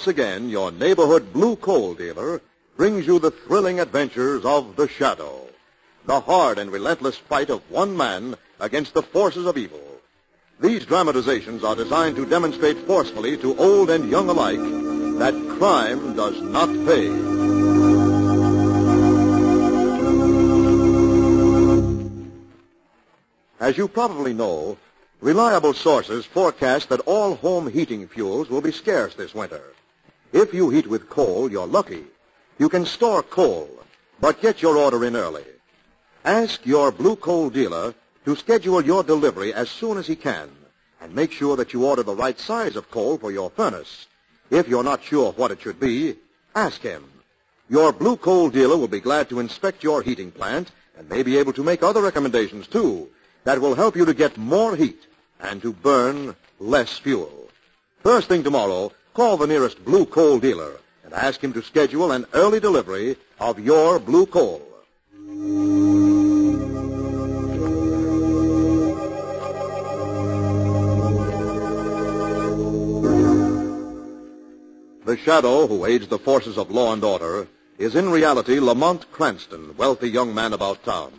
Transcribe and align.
Once 0.00 0.08
again, 0.08 0.48
your 0.48 0.72
neighborhood 0.72 1.30
blue 1.30 1.56
coal 1.56 1.92
dealer 1.92 2.40
brings 2.74 3.06
you 3.06 3.18
the 3.18 3.30
thrilling 3.30 3.80
adventures 3.80 4.46
of 4.46 4.74
The 4.74 4.88
Shadow, 4.88 5.46
the 6.06 6.20
hard 6.20 6.56
and 6.58 6.72
relentless 6.72 7.18
fight 7.18 7.50
of 7.50 7.70
one 7.70 7.94
man 7.94 8.34
against 8.58 8.94
the 8.94 9.02
forces 9.02 9.44
of 9.44 9.58
evil. 9.58 10.00
These 10.58 10.86
dramatizations 10.86 11.62
are 11.62 11.76
designed 11.76 12.16
to 12.16 12.24
demonstrate 12.24 12.78
forcefully 12.86 13.36
to 13.36 13.54
old 13.58 13.90
and 13.90 14.08
young 14.08 14.30
alike 14.30 14.58
that 15.18 15.34
crime 15.58 16.16
does 16.16 16.40
not 16.40 16.70
pay. 16.86 17.08
As 23.60 23.76
you 23.76 23.86
probably 23.86 24.32
know, 24.32 24.78
reliable 25.20 25.74
sources 25.74 26.24
forecast 26.24 26.88
that 26.88 27.00
all 27.00 27.34
home 27.34 27.70
heating 27.70 28.08
fuels 28.08 28.48
will 28.48 28.62
be 28.62 28.72
scarce 28.72 29.14
this 29.14 29.34
winter. 29.34 29.60
If 30.32 30.54
you 30.54 30.70
heat 30.70 30.86
with 30.86 31.10
coal, 31.10 31.50
you're 31.50 31.66
lucky. 31.66 32.04
You 32.58 32.68
can 32.68 32.86
store 32.86 33.22
coal, 33.22 33.68
but 34.20 34.40
get 34.40 34.62
your 34.62 34.76
order 34.76 35.04
in 35.04 35.16
early. 35.16 35.44
Ask 36.24 36.64
your 36.66 36.92
blue 36.92 37.16
coal 37.16 37.50
dealer 37.50 37.94
to 38.24 38.36
schedule 38.36 38.84
your 38.84 39.02
delivery 39.02 39.52
as 39.52 39.70
soon 39.70 39.98
as 39.98 40.06
he 40.06 40.14
can, 40.14 40.50
and 41.00 41.14
make 41.14 41.32
sure 41.32 41.56
that 41.56 41.72
you 41.72 41.86
order 41.86 42.02
the 42.02 42.14
right 42.14 42.38
size 42.38 42.76
of 42.76 42.90
coal 42.90 43.18
for 43.18 43.32
your 43.32 43.50
furnace. 43.50 44.06
If 44.50 44.68
you're 44.68 44.84
not 44.84 45.02
sure 45.02 45.32
what 45.32 45.50
it 45.50 45.62
should 45.62 45.80
be, 45.80 46.16
ask 46.54 46.80
him. 46.80 47.04
Your 47.68 47.92
blue 47.92 48.16
coal 48.16 48.50
dealer 48.50 48.76
will 48.76 48.88
be 48.88 49.00
glad 49.00 49.28
to 49.30 49.40
inspect 49.40 49.82
your 49.82 50.02
heating 50.02 50.30
plant 50.30 50.70
and 50.98 51.08
may 51.08 51.22
be 51.22 51.38
able 51.38 51.52
to 51.54 51.64
make 51.64 51.82
other 51.82 52.02
recommendations 52.02 52.66
too 52.66 53.08
that 53.44 53.60
will 53.60 53.74
help 53.74 53.96
you 53.96 54.04
to 54.04 54.14
get 54.14 54.36
more 54.36 54.76
heat 54.76 55.00
and 55.40 55.62
to 55.62 55.72
burn 55.72 56.36
less 56.58 56.98
fuel. 56.98 57.48
First 58.02 58.28
thing 58.28 58.42
tomorrow, 58.42 58.92
call 59.20 59.36
the 59.36 59.46
nearest 59.46 59.84
blue 59.84 60.06
coal 60.06 60.38
dealer 60.38 60.78
and 61.04 61.12
ask 61.12 61.44
him 61.44 61.52
to 61.52 61.60
schedule 61.60 62.10
an 62.10 62.24
early 62.32 62.58
delivery 62.58 63.14
of 63.38 63.60
your 63.60 63.98
blue 63.98 64.24
coal. 64.24 64.66
The 75.04 75.18
shadow 75.18 75.66
who 75.66 75.84
aids 75.84 76.08
the 76.08 76.18
forces 76.18 76.56
of 76.56 76.70
law 76.70 76.94
and 76.94 77.04
order 77.04 77.46
is 77.76 77.94
in 77.94 78.08
reality 78.08 78.58
Lamont 78.58 79.04
Cranston, 79.12 79.76
wealthy 79.76 80.08
young 80.08 80.34
man 80.34 80.54
about 80.54 80.82
town. 80.82 81.12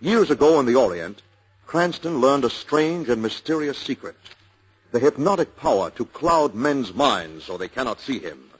Years 0.00 0.30
ago 0.30 0.58
in 0.60 0.64
the 0.64 0.76
Orient, 0.76 1.20
Cranston 1.66 2.22
learned 2.22 2.46
a 2.46 2.48
strange 2.48 3.10
and 3.10 3.20
mysterious 3.20 3.76
secret. 3.76 4.16
The 4.92 5.00
hypnotic 5.00 5.56
power 5.56 5.90
to 5.92 6.04
cloud 6.04 6.54
men's 6.54 6.92
minds 6.92 7.44
so 7.44 7.56
they 7.56 7.68
cannot 7.68 7.98
see 7.98 8.18
him. 8.18 8.50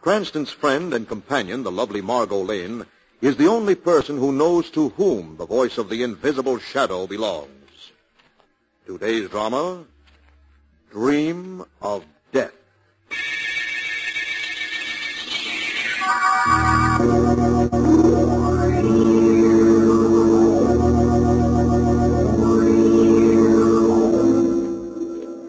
Cranston's 0.00 0.52
friend 0.52 0.94
and 0.94 1.08
companion, 1.08 1.64
the 1.64 1.72
lovely 1.72 2.00
Margot 2.00 2.42
Lane, 2.42 2.86
is 3.20 3.36
the 3.36 3.48
only 3.48 3.74
person 3.74 4.16
who 4.16 4.30
knows 4.30 4.70
to 4.70 4.90
whom 4.90 5.36
the 5.36 5.46
voice 5.46 5.76
of 5.76 5.88
the 5.88 6.04
invisible 6.04 6.60
shadow 6.60 7.08
belongs. 7.08 7.50
Today's 8.86 9.28
drama, 9.28 9.84
Dream 10.92 11.64
of 11.82 12.04
Death. 12.32 12.52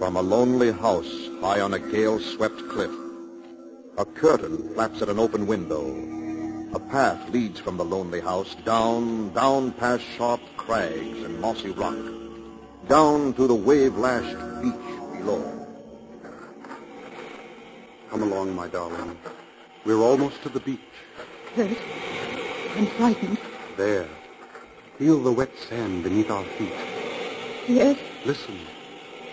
From 0.07 0.15
a 0.15 0.21
lonely 0.21 0.71
house 0.71 1.27
high 1.41 1.59
on 1.59 1.73
a 1.73 1.79
gale-swept 1.79 2.69
cliff, 2.69 2.91
a 3.97 4.05
curtain 4.05 4.73
flaps 4.73 5.01
at 5.01 5.09
an 5.09 5.19
open 5.19 5.45
window. 5.45 5.83
A 6.73 6.79
path 6.79 7.29
leads 7.31 7.59
from 7.59 7.75
the 7.75 7.83
lonely 7.83 8.21
house 8.21 8.55
down, 8.63 9.33
down 9.33 9.73
past 9.73 10.05
sharp 10.15 10.39
crags 10.55 11.23
and 11.23 11.41
mossy 11.41 11.71
rock, 11.71 11.97
down 12.87 13.33
to 13.33 13.47
the 13.47 13.53
wave-lashed 13.53 14.37
beach 14.61 15.19
below. 15.19 15.67
Come 18.09 18.23
along, 18.23 18.55
my 18.55 18.69
darling. 18.69 19.17
We're 19.83 19.99
almost 19.99 20.41
to 20.43 20.47
the 20.47 20.61
beach. 20.61 20.79
Kurt, 21.53 21.77
I'm 22.77 22.85
frightened. 22.95 23.39
There. 23.75 24.07
Feel 24.97 25.21
the 25.21 25.33
wet 25.33 25.51
sand 25.67 26.05
beneath 26.05 26.31
our 26.31 26.45
feet. 26.45 26.71
Yes? 27.67 27.99
Listen. 28.25 28.57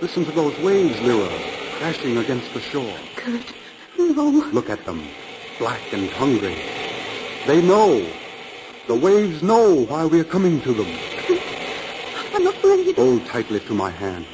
Listen 0.00 0.25
to 0.25 0.32
those 0.32 0.59
waves, 0.59 1.00
Lyra, 1.00 1.31
crashing 1.72 2.19
against 2.19 2.53
the 2.53 2.60
shore. 2.60 2.99
Kurt, 3.16 3.55
no. 3.99 4.31
Look 4.53 4.69
at 4.69 4.84
them, 4.84 5.15
black 5.59 5.93
and 5.93 6.10
hungry. 6.10 6.56
They 7.47 7.62
know. 7.62 8.12
The 8.87 8.94
waves 8.94 9.43
know 9.43 9.87
why 9.87 10.05
we're 10.05 10.25
coming 10.25 10.60
to 10.62 10.72
them. 10.72 10.99
Kurt, 11.16 11.41
I'm 12.34 12.47
afraid. 12.47 12.97
Hold 12.97 13.27
tightly 13.27 13.60
to 13.60 13.75
my 13.75 13.91
hand. 13.91 14.27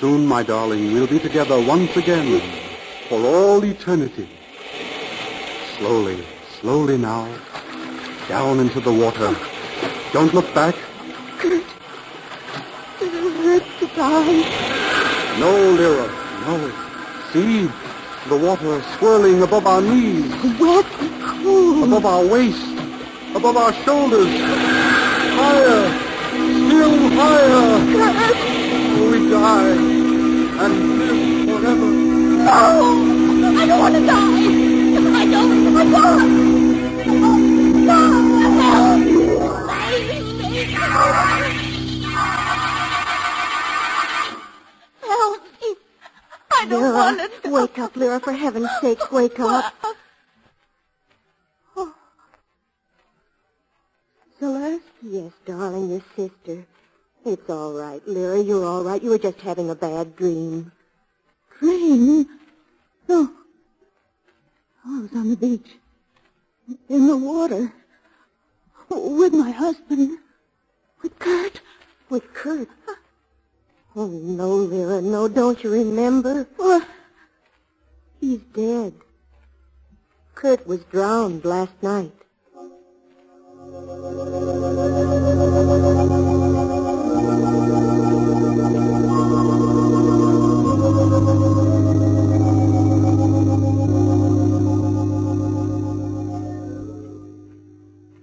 Soon, 0.00 0.26
my 0.26 0.42
darling, 0.42 0.92
we'll 0.92 1.06
be 1.06 1.20
together 1.20 1.60
once 1.60 1.96
again 1.96 2.40
for 3.08 3.24
all 3.24 3.64
eternity. 3.64 4.26
Slowly, 5.76 6.18
slowly 6.60 6.98
now. 6.98 7.28
Down 8.28 8.58
into 8.58 8.80
the 8.80 8.92
water. 8.92 9.36
Don't 10.12 10.32
look 10.34 10.52
back. 10.54 10.74
Kurt, 11.38 11.64
does 12.98 13.14
it 13.14 13.32
hurt 13.42 13.78
to 13.80 13.86
die? 13.94 15.33
No, 15.44 15.70
Lyra, 15.72 16.08
no. 16.46 16.72
See, 17.32 17.68
the 18.30 18.36
water 18.36 18.80
swirling 18.96 19.42
above 19.42 19.66
our 19.66 19.82
knees, 19.82 20.32
Wet 20.58 20.86
and 21.02 21.22
cold. 21.22 21.84
above 21.84 22.06
our 22.06 22.24
waist, 22.24 22.78
above 23.34 23.56
our 23.58 23.74
shoulders. 23.84 24.32
Higher, 25.38 25.84
still 26.66 27.10
higher. 27.10 27.78
Kurt, 27.92 28.16
We 29.12 29.30
die 29.30 29.76
and 30.64 30.98
live 30.98 31.46
forever. 31.46 31.90
no! 32.48 33.58
I 33.60 33.66
don't 33.66 33.80
want 33.80 33.94
to 33.96 34.06
die. 34.06 34.48
I 35.20 35.26
don't. 35.26 35.76
I 35.76 35.84
don't. 35.84 37.86
No, 37.86 38.00
Help 40.90 41.13
wake 47.64 47.78
up, 47.78 47.96
Lyra, 47.96 48.20
for 48.20 48.32
heaven's 48.32 48.68
sake, 48.82 49.10
wake 49.10 49.40
up. 49.40 49.72
Oh, 51.74 51.94
Celeste? 54.38 54.82
Yes, 55.02 55.32
darling, 55.46 55.88
your 55.88 56.02
sister. 56.14 56.66
It's 57.24 57.48
all 57.48 57.72
right, 57.72 58.06
Lyra, 58.06 58.42
you're 58.42 58.66
all 58.66 58.84
right. 58.84 59.02
You 59.02 59.08
were 59.08 59.18
just 59.18 59.40
having 59.40 59.70
a 59.70 59.74
bad 59.74 60.14
dream. 60.14 60.72
Dream? 61.58 62.28
No. 63.08 63.30
I 64.84 65.00
was 65.00 65.10
on 65.14 65.30
the 65.30 65.36
beach. 65.36 65.70
In 66.90 67.06
the 67.06 67.16
water. 67.16 67.72
With 68.90 69.32
my 69.32 69.50
husband. 69.50 70.18
With 71.02 71.18
Kurt. 71.18 71.62
With 72.10 72.30
Kurt? 72.34 72.68
Oh, 73.96 74.06
no, 74.06 74.54
Lyra, 74.54 75.00
no, 75.00 75.28
don't 75.28 75.64
you 75.64 75.70
remember? 75.70 76.46
What? 76.56 76.86
He's 78.24 78.40
dead. 78.54 78.94
Kurt 80.34 80.66
was 80.66 80.82
drowned 80.84 81.44
last 81.44 81.74
night. 81.82 82.10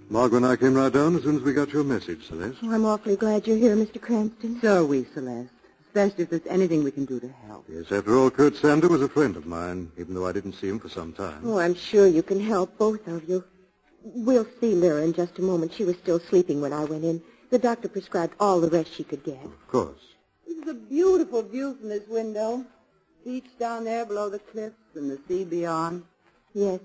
Margot 0.10 0.38
and 0.38 0.48
I 0.48 0.56
came 0.56 0.74
right 0.74 0.92
down 0.92 1.16
as 1.16 1.22
soon 1.22 1.36
as 1.36 1.44
we 1.44 1.54
got 1.54 1.72
your 1.72 1.84
message, 1.84 2.26
Celeste. 2.26 2.58
Oh, 2.64 2.72
I'm 2.72 2.86
awfully 2.86 3.18
glad 3.18 3.46
you're 3.46 3.56
here, 3.56 3.76
Mr. 3.76 4.02
Cranston. 4.02 4.60
So 4.62 4.82
are 4.82 4.86
we, 4.86 5.06
Celeste. 5.14 5.61
Especially 5.94 6.24
if 6.24 6.30
there's 6.30 6.48
anything 6.48 6.86
we 6.86 6.92
can 6.92 7.04
do 7.04 7.20
to 7.20 7.28
help. 7.48 7.66
Yes, 7.68 7.92
after 7.92 8.16
all, 8.16 8.32
Kurt 8.32 8.56
Sander 8.56 8.88
was 8.88 9.02
a 9.02 9.10
friend 9.10 9.36
of 9.36 9.46
mine, 9.46 9.92
even 9.98 10.14
though 10.14 10.26
I 10.26 10.32
didn't 10.32 10.54
see 10.54 10.70
him 10.70 10.80
for 10.80 10.88
some 10.88 11.12
time. 11.12 11.42
Oh, 11.44 11.60
I'm 11.60 11.76
sure 11.76 12.08
you 12.08 12.24
can 12.24 12.40
help, 12.40 12.78
both 12.78 13.06
of 13.08 13.28
you. 13.28 13.44
We'll 14.02 14.48
see 14.62 14.74
Lyra 14.74 15.02
in 15.02 15.12
just 15.12 15.38
a 15.38 15.42
moment. 15.42 15.74
She 15.74 15.84
was 15.84 15.98
still 15.98 16.22
sleeping 16.22 16.62
when 16.62 16.72
I 16.72 16.86
went 16.86 17.04
in. 17.04 17.22
The 17.50 17.60
doctor 17.60 17.90
prescribed 17.90 18.36
all 18.40 18.62
the 18.62 18.70
rest 18.70 18.94
she 18.96 19.04
could 19.04 19.22
get. 19.26 19.44
Of 19.44 19.68
course. 19.68 20.00
This 20.48 20.60
is 20.60 20.68
a 20.70 20.74
beautiful 20.76 21.44
view 21.44 21.76
from 21.76 21.90
this 21.90 22.08
window. 22.08 22.64
Beach 23.26 23.50
down 23.60 23.84
there 23.84 24.06
below 24.06 24.30
the 24.30 24.40
cliffs 24.40 24.96
and 24.96 25.12
the 25.12 25.20
sea 25.28 25.44
beyond. 25.44 26.06
Yes. 26.54 26.80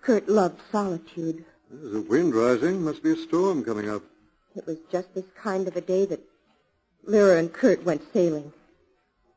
Kurt 0.00 0.26
loved 0.26 0.58
solitude. 0.72 1.44
There's 1.70 1.96
a 1.96 2.00
wind 2.00 2.34
rising. 2.34 2.82
Must 2.82 3.02
be 3.02 3.12
a 3.12 3.16
storm 3.16 3.62
coming 3.62 3.90
up. 3.90 4.02
It 4.56 4.66
was 4.66 4.78
just 4.90 5.14
this 5.14 5.26
kind 5.36 5.68
of 5.68 5.76
a 5.76 5.82
day 5.82 6.06
that 6.06 6.20
Lyra 7.06 7.38
and 7.38 7.52
Kurt 7.52 7.84
went 7.84 8.02
sailing. 8.12 8.52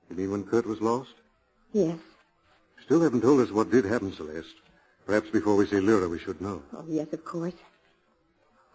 You 0.10 0.16
mean 0.16 0.32
when 0.32 0.44
Kurt 0.44 0.66
was 0.66 0.82
lost? 0.82 1.14
Yes. 1.74 1.98
Still 2.86 3.02
haven't 3.02 3.22
told 3.22 3.42
us 3.42 3.52
what 3.52 3.70
did 3.72 3.86
happen, 3.86 4.14
Celeste. 4.14 4.56
Perhaps 5.06 5.30
before 5.30 5.56
we 5.56 5.66
see 5.68 5.80
Lyra, 5.80 6.08
we 6.08 6.20
should 6.20 6.42
know. 6.42 6.62
Oh, 6.74 6.86
yes, 6.88 7.12
of 7.14 7.24
course. 7.26 7.54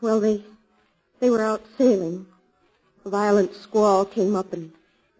Well, 0.01 0.21
they 0.21 0.43
they 1.21 1.31
were 1.31 1.43
out 1.43 1.63
sailing. 1.79 2.27
A 3.05 3.11
violent 3.11 3.55
squall 3.55 4.05
came 4.05 4.35
up 4.35 4.53
and 4.53 4.73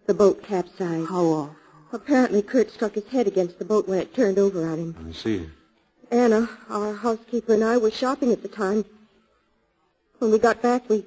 the 0.05 0.13
boat 0.13 0.43
capsized. 0.43 1.07
How 1.07 1.23
awful. 1.23 1.55
Apparently, 1.93 2.41
Kurt 2.41 2.71
struck 2.71 2.95
his 2.95 3.07
head 3.07 3.27
against 3.27 3.59
the 3.59 3.65
boat 3.65 3.87
when 3.87 3.99
it 3.99 4.13
turned 4.13 4.37
over 4.37 4.67
on 4.67 4.79
him. 4.79 5.07
I 5.07 5.13
see. 5.13 5.49
Anna, 6.11 6.49
our 6.69 6.93
housekeeper, 6.93 7.53
and 7.53 7.63
I 7.63 7.77
were 7.77 7.91
shopping 7.91 8.31
at 8.31 8.41
the 8.41 8.47
time. 8.47 8.83
When 10.19 10.31
we 10.31 10.39
got 10.39 10.61
back, 10.61 10.89
we 10.89 11.05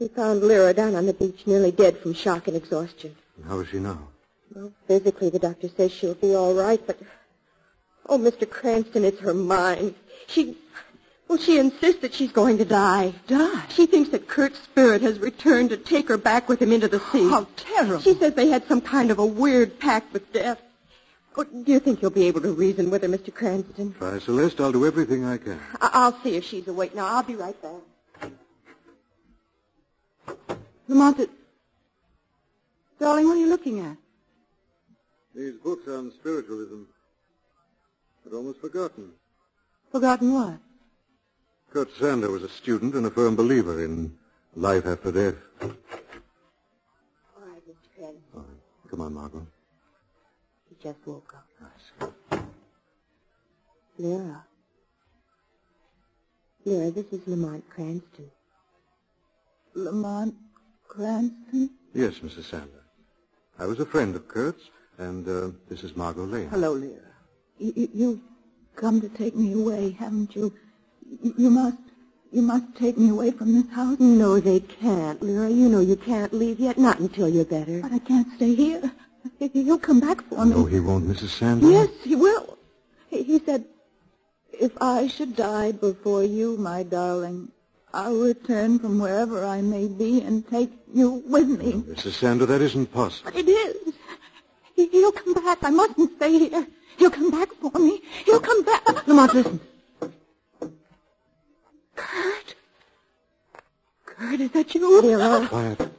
we 0.00 0.08
found 0.08 0.42
Lyra 0.42 0.72
down 0.74 0.94
on 0.94 1.06
the 1.06 1.12
beach, 1.12 1.46
nearly 1.46 1.72
dead 1.72 1.98
from 1.98 2.14
shock 2.14 2.46
and 2.48 2.56
exhaustion. 2.56 3.14
And 3.36 3.46
how 3.46 3.60
is 3.60 3.68
she 3.68 3.78
now? 3.78 3.98
Well, 4.54 4.72
physically, 4.86 5.30
the 5.30 5.38
doctor 5.38 5.68
says 5.68 5.92
she'll 5.92 6.14
be 6.14 6.34
all 6.34 6.54
right, 6.54 6.80
but 6.86 6.98
oh, 8.08 8.18
Mr. 8.18 8.48
Cranston, 8.48 9.04
it's 9.04 9.20
her 9.20 9.34
mind. 9.34 9.94
She, 10.28 10.56
well, 11.26 11.38
she 11.38 11.58
insists 11.58 12.00
that 12.02 12.14
she's 12.14 12.32
going 12.32 12.58
to 12.58 12.64
die. 12.64 13.12
Die? 13.26 13.64
She 13.70 13.86
thinks 13.86 14.10
that 14.10 14.26
Kurt's 14.28 14.58
spirit 14.60 15.02
has 15.02 15.18
returned 15.18 15.70
to 15.70 15.76
take 15.76 16.08
her 16.08 16.16
back 16.18 16.48
with 16.48 16.62
him 16.62 16.72
into 16.72 16.88
the 16.88 17.00
sea. 17.12 17.28
How 17.28 17.46
terrible. 17.56 18.00
She 18.00 18.14
says 18.14 18.34
they 18.34 18.48
had 18.48 18.66
some 18.68 18.80
kind 18.80 19.10
of 19.10 19.18
a 19.18 19.26
weird 19.26 19.78
pact 19.78 20.12
with 20.12 20.32
death. 20.32 20.60
Oh, 21.36 21.44
do 21.44 21.70
you 21.70 21.78
think 21.78 22.02
you'll 22.02 22.10
be 22.10 22.26
able 22.26 22.40
to 22.40 22.52
reason 22.52 22.90
with 22.90 23.02
her, 23.02 23.08
Mr. 23.08 23.32
Cranston? 23.32 23.94
Try, 23.94 24.18
Celeste. 24.18 24.60
I'll 24.60 24.72
do 24.72 24.86
everything 24.86 25.24
I 25.24 25.36
can. 25.36 25.60
I- 25.80 25.90
I'll 25.92 26.20
see 26.22 26.34
if 26.36 26.44
she's 26.44 26.66
awake 26.66 26.94
now. 26.94 27.06
I'll 27.06 27.22
be 27.22 27.36
right 27.36 27.60
back. 27.62 27.72
Lamont, 30.88 31.18
it- 31.20 31.30
darling, 32.98 33.26
what 33.26 33.36
are 33.36 33.40
you 33.40 33.48
looking 33.48 33.80
at? 33.80 33.96
These 35.34 35.54
books 35.62 35.86
on 35.88 36.10
spiritualism. 36.12 36.82
I'd 38.26 38.32
almost 38.32 38.60
forgotten. 38.60 39.12
Forgotten 39.92 40.32
what? 40.32 40.58
Kurt 41.72 41.90
Sander 41.98 42.30
was 42.30 42.42
a 42.42 42.48
student 42.48 42.94
and 42.94 43.06
a 43.06 43.10
firm 43.10 43.36
believer 43.36 43.84
in 43.84 44.16
life 44.56 44.86
after 44.86 45.12
death. 45.12 45.34
All 45.62 45.68
right, 47.36 47.62
Mr. 47.68 47.88
Cranston. 47.96 48.22
All 48.34 48.40
right. 48.40 48.90
Come 48.90 49.00
on, 49.02 49.14
Margot. 49.14 49.46
He 50.68 50.76
just 50.82 50.98
woke 51.06 51.34
up. 51.34 51.46
I 51.62 52.36
see. 52.36 52.42
Lyra. 53.98 54.44
Lyra, 56.64 56.90
this 56.90 57.06
is 57.12 57.26
Lamont 57.26 57.68
Cranston. 57.70 58.30
Lamont 59.78 60.34
Cranston? 60.86 61.70
Yes, 61.94 62.14
Mrs. 62.18 62.44
Sander. 62.44 62.84
I 63.58 63.66
was 63.66 63.80
a 63.80 63.86
friend 63.86 64.14
of 64.16 64.28
Kurt's, 64.28 64.62
and 64.98 65.26
uh, 65.28 65.50
this 65.68 65.84
is 65.84 65.96
Margot 65.96 66.24
Lane. 66.24 66.48
Hello, 66.48 66.72
Lyra. 66.72 67.14
You, 67.58 67.88
you 67.92 68.20
come 68.76 69.00
to 69.00 69.08
take 69.08 69.34
me 69.34 69.52
away, 69.52 69.90
haven't 69.98 70.34
you? 70.36 70.52
You 71.08 71.34
you 71.36 71.50
must, 71.50 71.78
you 72.30 72.42
must 72.42 72.74
take 72.76 72.98
me 72.98 73.10
away 73.10 73.30
from 73.30 73.52
this 73.54 73.70
house. 73.72 73.98
No, 73.98 74.38
they 74.38 74.60
can't, 74.60 75.22
Lyra. 75.22 75.50
You 75.50 75.68
know 75.68 75.80
you 75.80 75.96
can't 75.96 76.32
leave 76.32 76.60
yet, 76.60 76.78
not 76.78 76.98
until 77.00 77.28
you're 77.28 77.44
better. 77.44 77.80
But 77.80 77.92
I 77.92 77.98
can't 77.98 78.28
stay 78.36 78.54
here. 78.54 78.92
He'll 79.38 79.78
come 79.78 80.00
back 80.00 80.22
for 80.28 80.44
me. 80.44 80.54
No, 80.54 80.64
he 80.64 80.80
won't, 80.80 81.06
Mrs. 81.08 81.30
Sander. 81.30 81.70
Yes, 81.70 81.88
he 82.02 82.14
will. 82.14 82.58
He, 83.08 83.22
he 83.22 83.38
said, 83.40 83.64
if 84.52 84.72
I 84.80 85.08
should 85.08 85.36
die 85.36 85.72
before 85.72 86.24
you, 86.24 86.56
my 86.56 86.82
darling, 86.82 87.50
I'll 87.94 88.14
return 88.14 88.78
from 88.78 88.98
wherever 88.98 89.44
I 89.44 89.62
may 89.62 89.86
be 89.86 90.20
and 90.20 90.46
take 90.46 90.70
you 90.92 91.22
with 91.26 91.48
me. 91.48 91.72
Mrs. 91.72 92.12
Sander, 92.12 92.46
that 92.46 92.60
isn't 92.60 92.92
possible. 92.92 93.30
But 93.32 93.40
it 93.40 93.48
is. 93.48 93.94
He, 94.76 94.88
he'll 94.88 95.12
come 95.12 95.34
back. 95.34 95.58
I 95.62 95.70
mustn't 95.70 96.16
stay 96.16 96.38
here. 96.38 96.66
He'll 96.98 97.10
come 97.10 97.30
back 97.30 97.48
for 97.54 97.70
me. 97.78 98.02
He'll 98.26 98.40
come 98.40 98.62
back. 98.62 99.06
Lamont, 99.06 99.34
listen. 99.34 99.60
Kurt. 101.96 102.54
Kurt, 104.04 104.40
is 104.40 104.50
that 104.50 104.74
you? 104.74 105.02
Lyra. 105.02 105.48
Quiet. 105.48 105.90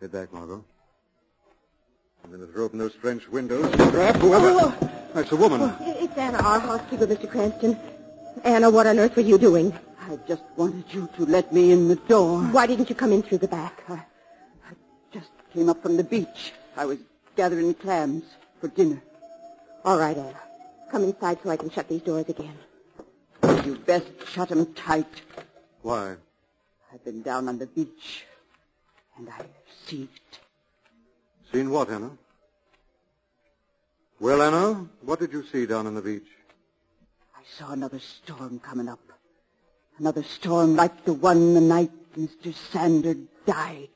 Get 0.00 0.12
back, 0.12 0.32
Margot. 0.32 0.64
A 2.24 2.28
minute 2.28 2.46
to 2.46 2.52
throw 2.52 2.64
open 2.64 2.78
those 2.78 2.94
French 2.94 3.28
windows. 3.28 3.72
Grab 3.76 4.16
whoever. 4.16 4.50
Oh. 4.50 4.90
That's 5.14 5.32
a 5.32 5.36
woman. 5.36 5.60
Oh, 5.62 5.76
it's 5.80 6.16
Anna, 6.18 6.38
our 6.38 6.60
housekeeper, 6.60 7.06
Mr. 7.06 7.30
Cranston. 7.30 7.78
Anna, 8.44 8.70
what 8.70 8.86
on 8.86 8.98
earth 8.98 9.16
were 9.16 9.22
you 9.22 9.38
doing? 9.38 9.72
I 10.08 10.16
just 10.28 10.42
wanted 10.56 10.84
you 10.92 11.08
to 11.16 11.26
let 11.26 11.52
me 11.52 11.72
in 11.72 11.88
the 11.88 11.96
door. 11.96 12.40
Why 12.42 12.66
didn't 12.66 12.88
you 12.88 12.94
come 12.94 13.12
in 13.12 13.22
through 13.22 13.38
the 13.38 13.48
back? 13.48 13.82
I, 13.88 13.94
I 13.94 14.72
just 15.12 15.30
came 15.52 15.68
up 15.68 15.82
from 15.82 15.96
the 15.96 16.04
beach. 16.04 16.52
I 16.76 16.84
was 16.84 16.98
gathering 17.36 17.74
clams 17.74 18.24
for 18.60 18.68
dinner. 18.68 19.02
All 19.84 19.98
right, 19.98 20.16
Anna. 20.16 20.40
Come 20.90 21.04
inside 21.04 21.38
so 21.42 21.50
I 21.50 21.56
can 21.56 21.70
shut 21.70 21.88
these 21.88 22.02
doors 22.02 22.28
again. 22.28 22.56
You 23.64 23.76
best 23.76 24.06
shut 24.28 24.50
'em 24.52 24.72
tight. 24.74 25.06
Why? 25.82 26.14
I've 26.92 27.04
been 27.04 27.22
down 27.22 27.48
on 27.48 27.58
the 27.58 27.66
beach, 27.66 28.24
and 29.16 29.28
I've 29.28 29.46
seen 29.86 30.08
it. 30.14 30.38
Seen 31.52 31.70
what, 31.70 31.90
Anna? 31.90 32.10
Well, 34.20 34.40
Anna, 34.42 34.86
what 35.02 35.18
did 35.18 35.32
you 35.32 35.44
see 35.44 35.66
down 35.66 35.86
on 35.86 35.94
the 35.94 36.02
beach? 36.02 36.28
Saw 37.54 37.72
another 37.72 38.00
storm 38.00 38.58
coming 38.58 38.88
up. 38.88 39.00
Another 39.98 40.22
storm 40.22 40.76
like 40.76 41.04
the 41.04 41.14
one 41.14 41.54
the 41.54 41.60
night 41.60 41.90
Mr. 42.16 42.52
Sander 42.54 43.14
died. 43.46 43.88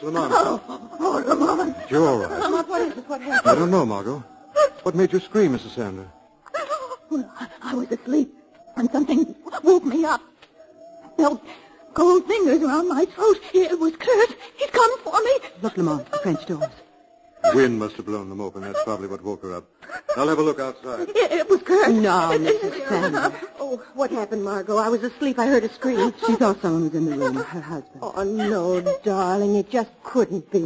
Mrs. 0.00 0.12
Sander. 0.12 0.24
It's 0.24 0.32
Lamont. 0.32 0.32
Oh, 0.34 0.62
oh, 1.00 1.24
oh 1.26 1.34
Lamont. 1.34 1.76
You're 1.90 2.06
all 2.08 2.18
right. 2.18 2.40
Lamont, 2.40 2.68
what 2.68 2.80
is 2.82 2.98
it? 2.98 3.08
What 3.08 3.20
happened? 3.22 3.50
I 3.50 3.54
don't 3.54 3.70
know, 3.70 3.84
Margot. 3.86 4.24
What 4.82 4.94
made 4.94 5.12
you 5.12 5.20
scream, 5.20 5.52
Mrs. 5.56 5.74
Sander? 5.74 6.06
Well, 7.10 7.30
I- 7.40 7.48
I 7.62 7.74
was 7.74 7.90
asleep, 7.90 8.34
and 8.76 8.90
something 8.90 9.34
woke 9.62 9.84
me 9.84 10.04
up. 10.04 10.20
I 11.04 11.16
felt 11.22 11.42
cold 11.94 12.26
fingers 12.26 12.62
around 12.62 12.88
my 12.88 13.04
throat. 13.06 13.38
It 13.54 13.78
was 13.78 13.94
Kurt. 13.96 14.36
He'd 14.56 14.72
come 14.72 14.98
for 15.00 15.18
me. 15.20 15.38
Look, 15.62 15.76
Lamont, 15.76 16.10
the 16.10 16.18
French 16.18 16.46
doors. 16.46 16.70
The 17.42 17.52
wind 17.54 17.78
must 17.78 17.96
have 17.96 18.06
blown 18.06 18.28
them 18.28 18.40
open. 18.40 18.62
That's 18.62 18.82
probably 18.84 19.08
what 19.08 19.22
woke 19.22 19.42
her 19.42 19.54
up. 19.54 19.64
I'll 20.16 20.28
have 20.28 20.38
a 20.38 20.42
look 20.42 20.60
outside. 20.60 21.08
It, 21.08 21.16
it 21.16 21.48
was 21.48 21.62
Kurt. 21.62 21.90
No, 21.94 22.32
It- 22.32 22.42
it- 22.42 22.62
Mrs. 22.62 22.88
Sander. 22.88 23.32
Oh, 23.60 23.82
what 23.94 24.10
happened, 24.10 24.44
Margot? 24.44 24.76
I 24.76 24.88
was 24.88 25.02
asleep. 25.02 25.38
I 25.38 25.46
heard 25.46 25.64
a 25.64 25.68
scream. 25.72 26.12
She 26.26 26.34
thought 26.36 26.60
someone 26.60 26.84
was 26.84 26.94
in 26.94 27.06
the 27.06 27.16
room, 27.16 27.36
her 27.36 27.60
husband. 27.60 28.00
Oh, 28.02 28.22
no, 28.22 28.80
darling. 29.02 29.54
It 29.56 29.70
just 29.70 29.90
couldn't 30.02 30.50
be. 30.50 30.60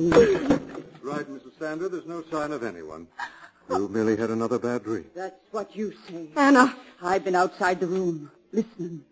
Right, 1.02 1.26
Mrs. 1.28 1.58
Sander. 1.58 1.88
There's 1.88 2.06
no 2.06 2.22
sign 2.30 2.52
of 2.52 2.62
anyone. 2.62 3.06
You 3.70 3.88
merely 3.88 4.16
had 4.16 4.30
another 4.30 4.58
bad 4.58 4.82
dream. 4.84 5.06
That's 5.14 5.34
what 5.50 5.74
you 5.76 5.92
say. 6.08 6.28
Anna. 6.36 6.74
I've 7.02 7.24
been 7.24 7.34
outside 7.34 7.80
the 7.80 7.86
room, 7.86 8.30
listening. 8.52 9.04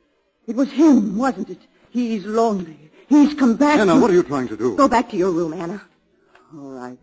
It 0.47 0.55
was 0.57 0.71
him, 0.71 1.19
wasn't 1.19 1.51
it? 1.51 1.59
He's 1.91 2.25
lonely. 2.25 2.91
He's 3.09 3.35
come 3.35 3.57
back. 3.57 3.79
Anna, 3.81 3.99
what 3.99 4.11
are 4.11 4.15
you 4.15 4.23
trying 4.23 4.47
to 4.49 4.57
do? 4.57 4.77
Go 4.77 4.87
back 4.89 5.11
to 5.11 5.17
your 5.17 5.31
room, 5.33 5.53
Anna. 5.53 5.83
All 6.55 6.71
right. 6.71 6.99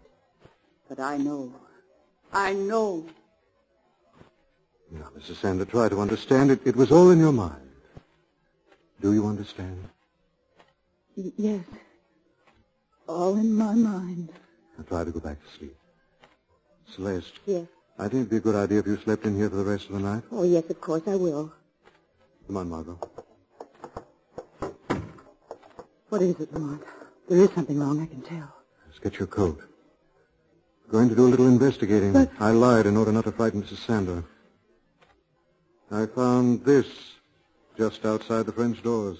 But 0.90 1.00
I 1.00 1.18
know. 1.18 1.54
I 2.32 2.54
know. 2.54 3.06
Now, 4.92 5.10
Mrs. 5.18 5.36
Sander, 5.42 5.66
try 5.66 5.90
to 5.90 6.00
understand 6.00 6.52
it. 6.52 6.62
It 6.66 6.76
was 6.76 6.92
all 6.92 7.10
in 7.10 7.20
your 7.20 7.34
mind. 7.34 7.70
Do 9.02 9.14
you 9.14 9.28
understand? 9.28 9.84
Y- 11.16 11.32
yes. 11.38 11.66
All 13.08 13.36
in 13.38 13.54
my 13.54 13.74
mind. 13.74 14.30
Now 14.78 14.84
try 14.88 15.04
to 15.04 15.12
go 15.12 15.20
back 15.20 15.38
to 15.42 15.58
sleep. 15.58 15.76
Celeste, 16.96 17.34
Yes. 17.46 17.68
I 18.00 18.04
think 18.04 18.14
it'd 18.22 18.30
be 18.30 18.38
a 18.38 18.40
good 18.40 18.56
idea 18.56 18.80
if 18.80 18.88
you 18.88 18.96
slept 18.98 19.26
in 19.26 19.36
here 19.36 19.50
for 19.50 19.58
the 19.58 19.64
rest 19.66 19.88
of 19.88 19.94
the 19.94 20.00
night. 20.00 20.24
Oh, 20.32 20.44
yes, 20.44 20.70
of 20.70 20.80
course 20.80 21.02
I 21.08 21.16
will. 21.16 21.52
Come 22.46 22.58
on, 22.58 22.70
Margot. 22.70 23.00
What 26.10 26.22
is 26.22 26.40
it, 26.40 26.54
Lamont? 26.54 26.82
There 27.28 27.40
is 27.42 27.50
something 27.52 27.78
wrong, 27.78 28.02
I 28.02 28.06
can 28.06 28.22
tell. 28.22 28.54
Let's 28.86 29.00
get 29.00 29.20
your 29.20 29.28
coat. 29.28 29.62
Going 30.90 31.10
to 31.10 31.16
do 31.16 31.28
a 31.28 31.30
little 31.30 31.48
investigating. 31.48 32.14
But- 32.14 32.32
I 32.40 32.52
lied 32.52 32.86
in 32.86 32.96
order 32.96 33.12
not 33.12 33.26
to 33.26 33.32
frighten 33.32 33.62
Mrs. 33.62 33.86
Sander. 33.86 34.24
I 35.92 36.06
found 36.06 36.64
this 36.64 36.88
just 37.78 38.06
outside 38.06 38.46
the 38.46 38.52
French 38.52 38.82
doors. 38.82 39.18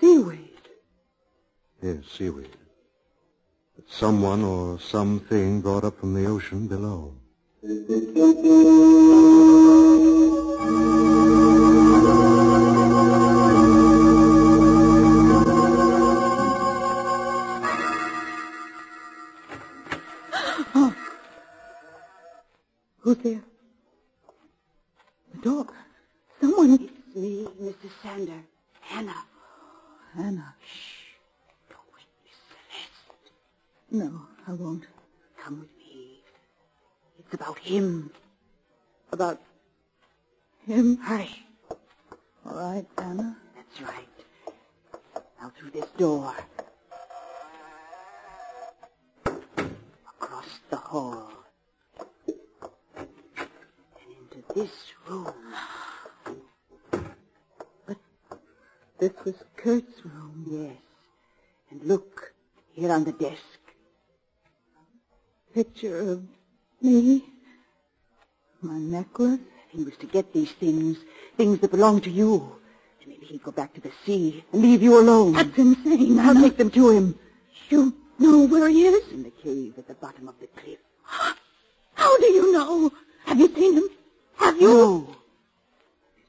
Seaweed. 0.00 0.50
Yes, 1.82 2.04
seaweed. 2.16 2.56
That 3.76 3.90
someone 3.90 4.42
or 4.44 4.78
something 4.80 5.60
brought 5.60 5.84
up 5.84 5.98
from 5.98 6.14
the 6.14 6.26
ocean 6.26 6.66
below. 6.68 7.14
Mrs. 28.18 28.26
Sander. 28.26 28.42
Anna. 28.92 29.14
Anna. 30.16 30.54
Don't 31.68 31.80
wake 31.94 32.08
Miss 32.24 32.34
Celeste. 32.48 33.32
No, 33.90 34.22
I 34.46 34.52
won't. 34.52 34.84
Come 35.40 35.60
with 35.60 35.76
me. 35.78 36.22
It's 37.18 37.34
about 37.34 37.58
him. 37.58 38.10
About 39.12 39.40
him? 40.66 40.96
Hurry. 40.96 41.30
All 42.44 42.56
right, 42.56 42.86
Anna. 42.98 43.36
That's 43.54 43.80
right. 43.82 44.08
Now 45.40 45.52
through 45.56 45.70
this 45.70 45.88
door. 45.96 46.34
Across 50.20 50.60
the 50.70 50.76
hall. 50.76 51.30
And 52.96 53.08
into 54.18 54.42
this 54.54 54.92
room. 55.06 55.32
This 58.98 59.12
was 59.24 59.34
Kurt's 59.56 60.04
room. 60.04 60.44
Yes. 60.50 60.76
And 61.70 61.82
look, 61.84 62.32
here 62.72 62.90
on 62.90 63.04
the 63.04 63.12
desk. 63.12 63.42
Picture 65.54 66.00
of 66.00 66.22
me. 66.82 67.24
My 68.60 68.78
necklace. 68.78 69.40
He 69.70 69.84
was 69.84 69.96
to 69.98 70.06
get 70.06 70.32
these 70.32 70.50
things, 70.52 70.96
things 71.36 71.60
that 71.60 71.70
belong 71.70 72.00
to 72.00 72.10
you. 72.10 72.56
And 73.02 73.08
maybe 73.10 73.26
he'd 73.26 73.42
go 73.42 73.52
back 73.52 73.74
to 73.74 73.80
the 73.80 73.92
sea 74.04 74.42
and 74.52 74.62
leave 74.62 74.82
you 74.82 74.98
alone. 74.98 75.34
That's 75.34 75.58
insane. 75.58 76.18
I'll 76.18 76.34
take 76.34 76.56
them 76.56 76.70
to 76.70 76.90
him. 76.90 77.18
You 77.68 77.94
know 78.18 78.46
where 78.46 78.68
he 78.68 78.86
is? 78.86 79.12
In 79.12 79.22
the 79.22 79.30
cave 79.30 79.74
at 79.78 79.86
the 79.86 79.94
bottom 79.94 80.26
of 80.26 80.34
the 80.40 80.46
cliff. 80.46 80.78
How 81.02 82.16
do 82.18 82.26
you 82.26 82.52
know? 82.52 82.90
Have 83.26 83.38
you 83.38 83.54
seen 83.54 83.74
him? 83.74 83.88
Have 84.38 84.60
you? 84.60 84.68
No. 84.68 85.16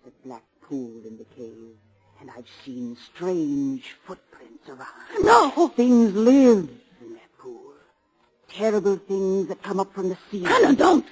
There's 0.04 0.14
a 0.14 0.28
black 0.28 0.44
pool 0.62 1.02
in 1.06 1.18
the 1.18 1.26
cave, 1.36 1.78
and 2.20 2.30
I've 2.32 2.48
seen 2.66 2.98
strange 3.14 3.96
footprints 4.06 4.68
around. 4.68 5.24
No. 5.24 5.68
Things 5.70 6.14
live 6.14 6.70
in 7.02 7.14
that 7.14 7.38
pool. 7.38 7.74
Terrible 8.50 8.98
things 8.98 9.48
that 9.48 9.62
come 9.64 9.80
up 9.80 9.94
from 9.94 10.10
the 10.10 10.18
sea. 10.30 10.46
Anna, 10.46 10.76
don't. 10.76 11.06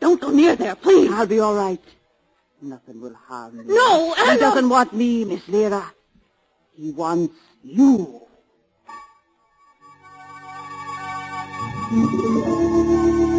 Don't 0.00 0.20
go 0.20 0.30
near 0.30 0.56
there, 0.56 0.74
please. 0.74 1.10
I'll 1.12 1.26
be 1.26 1.40
all 1.40 1.54
right. 1.54 1.82
Nothing 2.60 3.00
will 3.00 3.14
harm 3.14 3.58
me. 3.58 3.64
No, 3.66 4.14
Anna! 4.18 4.32
He 4.32 4.38
doesn't 4.38 4.68
want 4.68 4.92
me, 4.92 5.24
Miss 5.24 5.48
Lyra. 5.48 5.92
He 6.74 6.90
wants 6.90 7.34
you. 7.62 8.22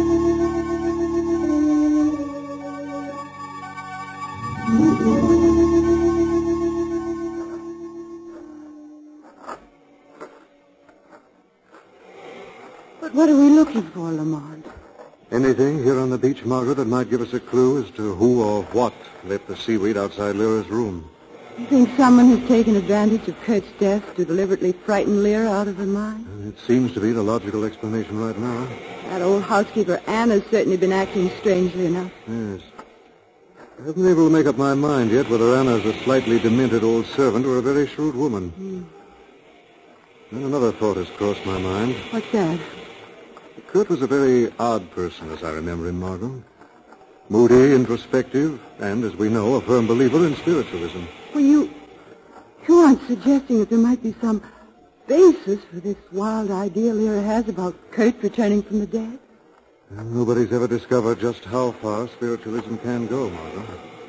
beach, 16.40 16.46
Margot, 16.46 16.74
that 16.74 16.86
might 16.86 17.10
give 17.10 17.20
us 17.20 17.34
a 17.34 17.40
clue 17.40 17.82
as 17.82 17.90
to 17.92 18.14
who 18.14 18.42
or 18.42 18.62
what 18.72 18.92
lit 19.24 19.46
the 19.46 19.56
seaweed 19.56 19.96
outside 19.96 20.36
Lyra's 20.36 20.68
room? 20.68 21.08
You 21.58 21.66
think 21.66 21.90
someone 21.96 22.38
has 22.38 22.48
taken 22.48 22.76
advantage 22.76 23.28
of 23.28 23.38
Kurt's 23.42 23.70
death 23.78 24.16
to 24.16 24.24
deliberately 24.24 24.72
frighten 24.72 25.22
Lyra 25.22 25.50
out 25.50 25.68
of 25.68 25.76
her 25.76 25.86
mind? 25.86 26.26
Uh, 26.42 26.48
it 26.48 26.58
seems 26.66 26.92
to 26.94 27.00
be 27.00 27.12
the 27.12 27.22
logical 27.22 27.64
explanation 27.64 28.18
right 28.18 28.38
now. 28.38 28.66
That 29.08 29.22
old 29.22 29.42
housekeeper 29.42 30.00
Anna 30.06 30.34
has 30.34 30.44
certainly 30.50 30.76
been 30.76 30.92
acting 30.92 31.30
strangely 31.40 31.86
enough. 31.86 32.12
Yes. 32.26 32.60
I 33.58 33.86
haven't 33.86 34.02
been 34.02 34.12
able 34.12 34.28
to 34.28 34.32
make 34.32 34.46
up 34.46 34.56
my 34.56 34.74
mind 34.74 35.10
yet 35.10 35.28
whether 35.28 35.54
Anna's 35.56 35.84
a 35.84 35.92
slightly 36.04 36.38
demented 36.38 36.84
old 36.84 37.06
servant 37.06 37.44
or 37.46 37.58
a 37.58 37.62
very 37.62 37.86
shrewd 37.86 38.14
woman. 38.14 38.50
Hmm. 38.50 38.82
Then 40.32 40.44
another 40.44 40.72
thought 40.72 40.96
has 40.96 41.10
crossed 41.10 41.44
my 41.44 41.58
mind. 41.58 41.94
What's 42.10 42.30
that? 42.32 42.58
Kurt 43.68 43.88
was 43.88 44.02
a 44.02 44.06
very 44.06 44.52
odd 44.58 44.90
person, 44.90 45.30
as 45.30 45.42
I 45.42 45.52
remember 45.52 45.88
him, 45.88 46.00
Margot. 46.00 46.42
Moody, 47.28 47.74
introspective, 47.74 48.60
and, 48.80 49.04
as 49.04 49.14
we 49.14 49.28
know, 49.28 49.54
a 49.54 49.60
firm 49.60 49.86
believer 49.86 50.26
in 50.26 50.34
spiritualism. 50.36 51.04
Well, 51.34 51.44
you... 51.44 51.70
You 52.68 52.76
aren't 52.76 53.06
suggesting 53.06 53.58
that 53.60 53.70
there 53.70 53.78
might 53.78 54.02
be 54.02 54.14
some 54.20 54.42
basis 55.06 55.58
for 55.64 55.80
this 55.80 55.96
wild 56.12 56.50
idea 56.50 56.94
Lyra 56.94 57.22
has 57.22 57.48
about 57.48 57.74
Kurt 57.90 58.22
returning 58.22 58.62
from 58.62 58.80
the 58.80 58.86
dead? 58.86 59.18
Nobody's 59.90 60.52
ever 60.52 60.68
discovered 60.68 61.18
just 61.18 61.44
how 61.44 61.72
far 61.72 62.06
spiritualism 62.08 62.76
can 62.76 63.06
go, 63.08 63.28
Margot. 63.30 63.64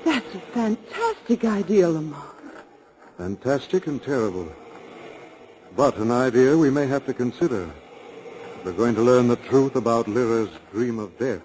That's 0.05 0.36
a 0.36 0.39
fantastic 0.39 1.43
idea, 1.43 1.89
Lamont. 1.89 2.24
Fantastic 3.17 3.88
and 3.88 4.01
terrible. 4.03 4.51
But 5.75 5.98
an 5.98 6.12
idea 6.12 6.58
we 6.58 6.70
may 6.70 6.86
have 6.88 7.05
to 7.05 7.13
consider. 7.13 7.70
We're 8.63 8.74
going 8.74 8.94
to 8.94 9.01
learn 9.01 9.27
the 9.27 9.38
truth 9.38 9.75
about 9.75 10.08
Lyra's 10.08 10.50
dream 10.72 11.00
of 11.00 11.18
death. 11.18 11.41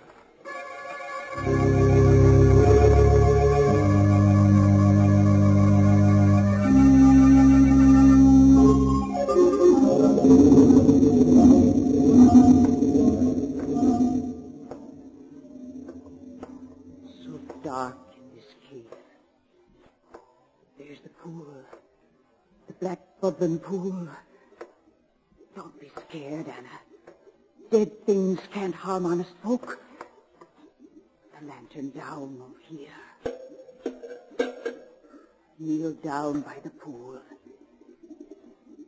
Harm 28.86 29.04
honest 29.04 29.34
folk. 29.42 29.80
The 31.34 31.44
lantern 31.44 31.90
down 31.90 32.40
over 32.40 32.60
here. 32.68 33.00
Kneel 35.58 35.94
down 35.94 36.42
by 36.42 36.54
the 36.62 36.70
pool. 36.70 37.20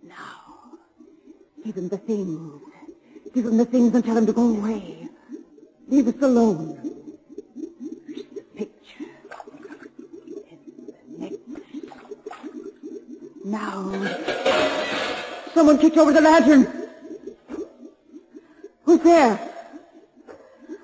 Now, 0.04 0.78
give 1.64 1.74
him 1.74 1.88
the 1.88 1.98
things. 1.98 2.62
Give 3.34 3.46
him 3.46 3.56
the 3.56 3.64
things 3.64 3.92
and 3.92 4.04
tell 4.04 4.16
him 4.16 4.26
to 4.26 4.32
go 4.32 4.50
away. 4.50 5.08
Leave 5.88 6.06
us 6.06 6.22
alone. 6.22 6.78
Now. 13.44 13.90
Someone 15.54 15.76
kicked 15.78 15.96
over 15.96 16.12
the 16.12 16.20
lantern. 16.20 16.88
Who's 18.84 19.00
there? 19.00 19.48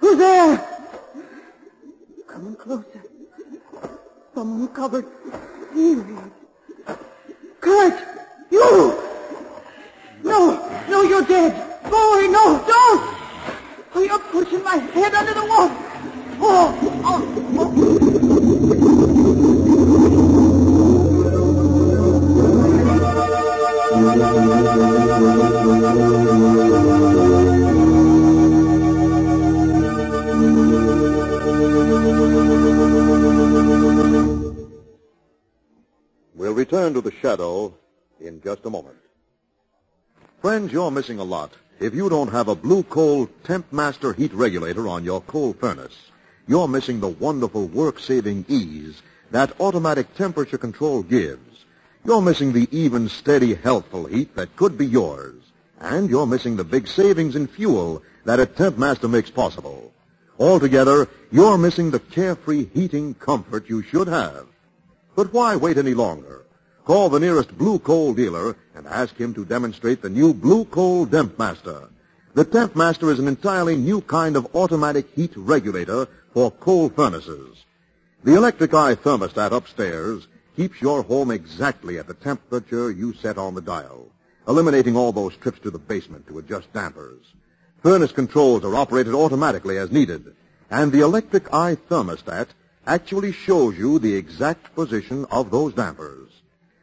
Who's 0.04 0.18
there? 0.18 0.68
Coming 2.28 2.56
closer. 2.56 3.02
Someone 4.44 4.68
covered 4.74 5.06
seaweed. 5.72 6.23
Friends, 40.44 40.74
you're 40.74 40.90
missing 40.90 41.18
a 41.20 41.24
lot 41.24 41.54
if 41.80 41.94
you 41.94 42.10
don't 42.10 42.30
have 42.30 42.48
a 42.48 42.54
Blue 42.54 42.82
Coal 42.82 43.30
Temp 43.44 43.72
Master 43.72 44.12
heat 44.12 44.34
regulator 44.34 44.86
on 44.88 45.02
your 45.02 45.22
coal 45.22 45.54
furnace. 45.54 45.96
You're 46.46 46.68
missing 46.68 47.00
the 47.00 47.08
wonderful 47.08 47.66
work-saving 47.66 48.44
ease 48.46 49.00
that 49.30 49.58
automatic 49.58 50.14
temperature 50.16 50.58
control 50.58 51.02
gives. 51.02 51.64
You're 52.04 52.20
missing 52.20 52.52
the 52.52 52.68
even, 52.70 53.08
steady, 53.08 53.54
healthful 53.54 54.04
heat 54.04 54.36
that 54.36 54.54
could 54.54 54.76
be 54.76 54.84
yours. 54.84 55.40
And 55.80 56.10
you're 56.10 56.26
missing 56.26 56.56
the 56.56 56.64
big 56.64 56.88
savings 56.88 57.36
in 57.36 57.46
fuel 57.46 58.02
that 58.26 58.38
a 58.38 58.44
Temp 58.44 58.76
Master 58.76 59.08
makes 59.08 59.30
possible. 59.30 59.94
Altogether, 60.38 61.08
you're 61.32 61.56
missing 61.56 61.90
the 61.90 62.00
carefree 62.00 62.66
heating 62.74 63.14
comfort 63.14 63.70
you 63.70 63.80
should 63.80 64.08
have. 64.08 64.46
But 65.16 65.32
why 65.32 65.56
wait 65.56 65.78
any 65.78 65.94
longer? 65.94 66.43
Call 66.84 67.08
the 67.08 67.18
nearest 67.18 67.56
Blue 67.56 67.78
Coal 67.78 68.12
dealer 68.12 68.56
and 68.74 68.86
ask 68.86 69.16
him 69.16 69.32
to 69.34 69.46
demonstrate 69.46 70.02
the 70.02 70.10
new 70.10 70.34
Blue 70.34 70.66
Coal 70.66 71.06
Temp 71.06 71.38
Master. 71.38 71.88
The 72.34 72.44
Temp 72.44 72.76
Master 72.76 73.10
is 73.10 73.18
an 73.18 73.26
entirely 73.26 73.74
new 73.74 74.02
kind 74.02 74.36
of 74.36 74.54
automatic 74.54 75.08
heat 75.14 75.32
regulator 75.34 76.06
for 76.34 76.50
coal 76.50 76.90
furnaces. 76.90 77.64
The 78.22 78.34
electric 78.36 78.74
eye 78.74 78.96
thermostat 78.96 79.52
upstairs 79.52 80.28
keeps 80.56 80.82
your 80.82 81.02
home 81.02 81.30
exactly 81.30 81.98
at 81.98 82.06
the 82.06 82.12
temperature 82.12 82.90
you 82.90 83.14
set 83.14 83.38
on 83.38 83.54
the 83.54 83.62
dial, 83.62 84.08
eliminating 84.46 84.94
all 84.94 85.12
those 85.12 85.34
trips 85.36 85.60
to 85.60 85.70
the 85.70 85.78
basement 85.78 86.26
to 86.28 86.38
adjust 86.38 86.70
dampers. 86.74 87.24
Furnace 87.82 88.12
controls 88.12 88.62
are 88.62 88.76
operated 88.76 89.14
automatically 89.14 89.78
as 89.78 89.90
needed, 89.90 90.34
and 90.70 90.92
the 90.92 91.00
electric 91.00 91.50
eye 91.54 91.76
thermostat 91.88 92.48
actually 92.86 93.32
shows 93.32 93.74
you 93.78 93.98
the 93.98 94.14
exact 94.14 94.74
position 94.74 95.24
of 95.30 95.50
those 95.50 95.72
dampers. 95.72 96.33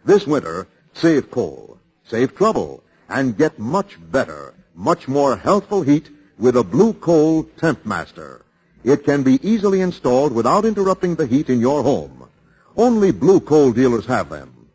This 0.04 0.26
winter, 0.26 0.68
save 0.94 1.30
coal, 1.30 1.78
save 2.08 2.36
trouble, 2.36 2.84
and 3.08 3.38
get 3.38 3.60
much 3.60 3.98
better, 4.12 4.54
much 4.76 5.08
more 5.08 5.36
healthful 5.36 5.84
heat 5.84 6.10
with 6.40 6.56
a 6.56 6.64
Blue 6.64 6.94
Coal 6.94 7.44
Temp 7.44 7.86
Master. 7.86 8.44
It 8.84 9.04
can 9.04 9.22
be 9.22 9.40
easily 9.48 9.82
installed 9.82 10.32
without 10.32 10.66
interrupting 10.66 11.16
the 11.16 11.28
heat 11.28 11.50
in 11.50 11.60
your 11.60 11.84
home. 11.84 12.28
Only 12.76 13.12
Blue 13.12 13.40
Coal 13.40 13.74
dealers 13.74 14.08
have 14.08 14.30
them. 14.30 14.68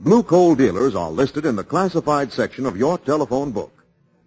Blue 0.00 0.22
Coal 0.22 0.54
dealers 0.54 0.94
are 0.94 1.10
listed 1.10 1.46
in 1.46 1.56
the 1.56 1.64
classified 1.64 2.30
section 2.32 2.66
of 2.66 2.76
your 2.76 2.98
telephone 2.98 3.52
book. 3.52 3.72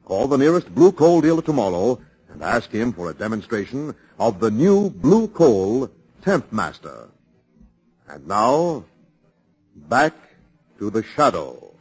Call 0.06 0.28
the 0.28 0.38
nearest 0.38 0.74
Blue 0.74 0.92
Coal 0.92 1.22
dealer 1.22 1.44
tomorrow 1.44 2.00
and 2.30 2.42
ask 2.42 2.72
him 2.72 2.94
for 2.94 3.12
a 3.12 3.14
demonstration 3.14 3.94
of 4.18 4.40
the 4.40 4.50
new 4.50 4.90
Blue 4.90 5.28
Coal 5.28 5.92
Temp 6.24 6.52
Master. 6.52 7.10
And 8.08 8.28
now, 8.28 8.86
back 9.76 10.14
to 10.78 10.90
the 10.90 11.04
shadow. 11.04 11.74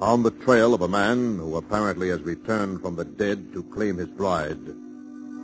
On 0.00 0.22
the 0.22 0.30
trail 0.44 0.74
of 0.74 0.82
a 0.82 0.88
man 0.88 1.38
who 1.38 1.56
apparently 1.56 2.10
has 2.10 2.20
returned 2.20 2.82
from 2.82 2.94
the 2.94 3.04
dead 3.04 3.52
to 3.52 3.62
claim 3.64 3.96
his 3.96 4.08
bride, 4.08 4.58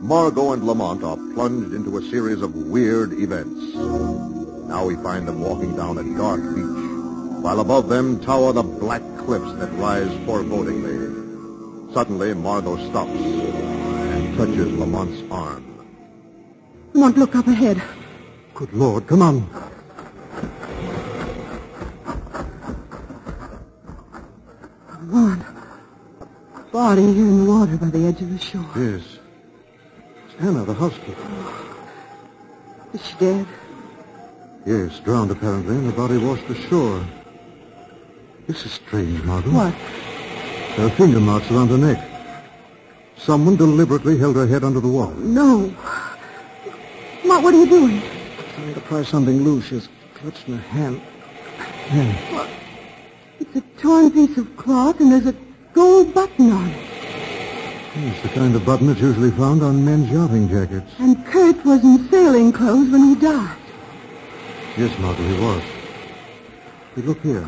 Margot 0.01 0.53
and 0.53 0.63
Lamont 0.65 1.03
are 1.03 1.17
plunged 1.33 1.73
into 1.73 1.97
a 1.97 2.09
series 2.09 2.41
of 2.41 2.55
weird 2.55 3.13
events. 3.13 3.75
Now 4.67 4.85
we 4.85 4.95
find 4.95 5.27
them 5.27 5.41
walking 5.41 5.75
down 5.75 5.97
a 5.97 6.17
dark 6.17 6.41
beach, 6.55 7.43
while 7.43 7.59
above 7.59 7.89
them 7.89 8.19
tower 8.19 8.53
the 8.53 8.63
black 8.63 9.03
cliffs 9.17 9.53
that 9.53 9.71
rise 9.73 10.11
forebodingly. 10.25 11.20
Suddenly, 11.93 12.33
Margot 12.35 12.77
stops 12.89 13.11
and 13.11 14.37
touches 14.37 14.71
Lamont's 14.71 15.29
arm. 15.29 15.65
Lamont, 16.93 17.17
look 17.17 17.35
up 17.35 17.47
ahead. 17.47 17.81
Good 18.53 18.71
Lord, 18.71 19.07
come 19.07 19.21
on. 19.21 19.49
Lamont. 25.01 25.43
Body 26.71 27.01
here 27.13 27.25
in 27.25 27.45
the 27.45 27.51
water 27.51 27.75
by 27.75 27.87
the 27.87 28.05
edge 28.05 28.21
of 28.21 28.31
the 28.31 28.39
shore. 28.39 28.65
Yes. 28.77 29.19
It's 30.25 30.35
Anna, 30.39 30.63
the 30.63 30.73
housekeeper. 30.73 31.27
Is 32.93 33.05
she 33.05 33.15
dead? 33.17 33.47
Yes, 34.65 34.99
drowned 34.99 35.31
apparently, 35.31 35.75
and 35.75 35.89
the 35.89 35.93
body 35.93 36.17
washed 36.17 36.49
ashore. 36.49 37.05
This 38.47 38.65
is 38.65 38.71
strange, 38.71 39.21
Margot. 39.23 39.51
What? 39.51 39.75
There 40.75 40.85
are 40.85 40.89
finger 40.91 41.19
marks 41.19 41.51
around 41.51 41.69
her 41.69 41.77
neck. 41.77 41.99
Someone 43.17 43.55
deliberately 43.55 44.17
held 44.17 44.35
her 44.35 44.47
head 44.47 44.63
under 44.63 44.79
the 44.79 44.87
water. 44.87 45.15
No. 45.15 45.73
Lamont, 47.23 47.43
what 47.43 47.53
are 47.53 47.57
you 47.57 47.67
doing? 47.67 48.01
Trying 48.55 48.73
to 48.73 48.81
pry 48.81 49.03
something 49.03 49.43
loose. 49.43 49.65
She's 49.67 49.89
clutched 50.15 50.47
in 50.47 50.57
her 50.57 50.69
hand. 50.69 51.01
There. 51.91 52.47
It's 53.39 53.55
a 53.55 53.61
torn 53.81 54.11
piece 54.11 54.37
of 54.37 54.55
cloth 54.57 54.99
and 54.99 55.11
there's 55.11 55.27
a 55.27 55.35
gold 55.73 56.13
button 56.13 56.51
on 56.51 56.67
it. 56.67 56.77
It's 58.09 58.21
the 58.21 58.29
kind 58.29 58.55
of 58.55 58.65
button 58.65 58.87
that's 58.87 59.01
usually 59.01 59.31
found 59.31 59.61
on 59.63 59.83
men's 59.83 60.09
yachting 60.09 60.47
jackets. 60.47 60.93
And 60.99 61.25
Kurt 61.25 61.63
was 61.65 61.83
in 61.83 62.09
sailing 62.09 62.53
clothes 62.53 62.89
when 62.89 63.03
he 63.09 63.15
died. 63.15 63.57
Yes, 64.77 64.97
Margot, 64.99 65.23
he 65.27 65.33
was. 65.33 65.63
But 66.95 67.05
look 67.05 67.21
here. 67.21 67.47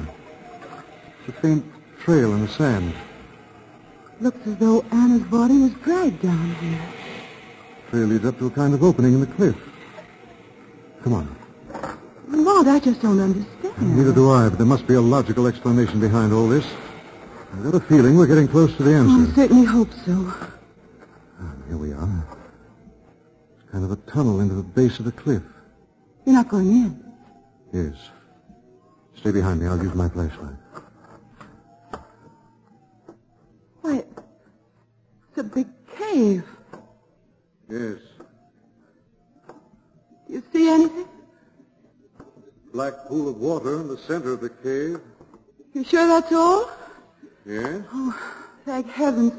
It's 1.20 1.30
a 1.30 1.42
faint 1.42 1.66
trail 2.04 2.34
in 2.34 2.42
the 2.42 2.48
sand. 2.50 2.94
Looks 4.24 4.48
as 4.48 4.56
though 4.56 4.86
Anna's 4.90 5.24
body 5.24 5.58
was 5.58 5.74
dragged 5.84 6.22
down 6.22 6.56
here. 6.56 6.80
Trail 7.90 8.06
leads 8.06 8.24
up 8.24 8.38
to 8.40 8.48
a 8.48 8.50
kind 8.50 8.74
of 8.74 8.82
opening 8.82 9.16
in 9.16 9.20
the 9.20 9.28
cliff. 9.28 9.58
Come 11.04 11.12
on. 11.12 11.36
Lamont, 12.30 12.70
I 12.70 12.80
just 12.80 13.02
don't 13.02 13.20
understand. 13.20 13.98
Neither 13.98 14.14
do 14.14 14.32
I, 14.32 14.48
but 14.48 14.58
there 14.58 14.66
must 14.66 14.88
be 14.88 14.94
a 14.94 15.02
logical 15.02 15.46
explanation 15.46 16.00
behind 16.00 16.32
all 16.32 16.48
this. 16.48 16.66
I've 17.52 17.64
got 17.64 17.76
a 17.76 17.82
feeling 17.82 18.16
we're 18.16 18.28
getting 18.28 18.48
close 18.48 18.74
to 18.78 18.84
the 18.84 18.94
answer. 18.94 19.30
I 19.30 19.36
certainly 19.36 19.66
hope 19.66 19.92
so. 20.06 20.34
Ah, 21.42 21.54
here 21.68 21.76
we 21.76 21.92
are. 21.92 22.26
It's 23.60 23.72
kind 23.74 23.84
of 23.84 23.92
a 23.92 23.98
tunnel 24.10 24.40
into 24.40 24.56
the 24.56 24.64
base 24.64 25.00
of 25.00 25.06
the 25.06 25.12
cliff. 25.12 25.44
You're 26.26 26.36
not 26.36 26.48
going 26.48 26.70
in. 26.70 27.14
Yes. 27.74 28.10
Stay 29.18 29.32
behind 29.32 29.60
me. 29.60 29.68
I'll 29.68 29.84
use 29.84 29.94
my 29.94 30.08
flashlight. 30.08 30.56
Why, 33.82 34.06
it's 35.44 35.52
a 35.52 35.56
big 35.56 35.68
cave. 35.98 36.44
Yes. 37.70 38.00
Do 40.28 40.34
you 40.34 40.44
see 40.52 40.70
anything? 40.70 41.08
Black 42.74 42.94
pool 43.08 43.30
of 43.30 43.38
water 43.38 43.82
in 43.82 43.88
the 43.88 43.98
center 43.98 44.34
of 44.34 44.42
the 44.42 44.50
cave. 44.50 45.00
You 45.74 45.84
sure 45.84 46.08
that's 46.08 46.32
all? 46.32 46.70
Yes? 47.46 47.84
Oh, 47.92 48.20
thank 48.66 48.90
heavens. 48.90 49.34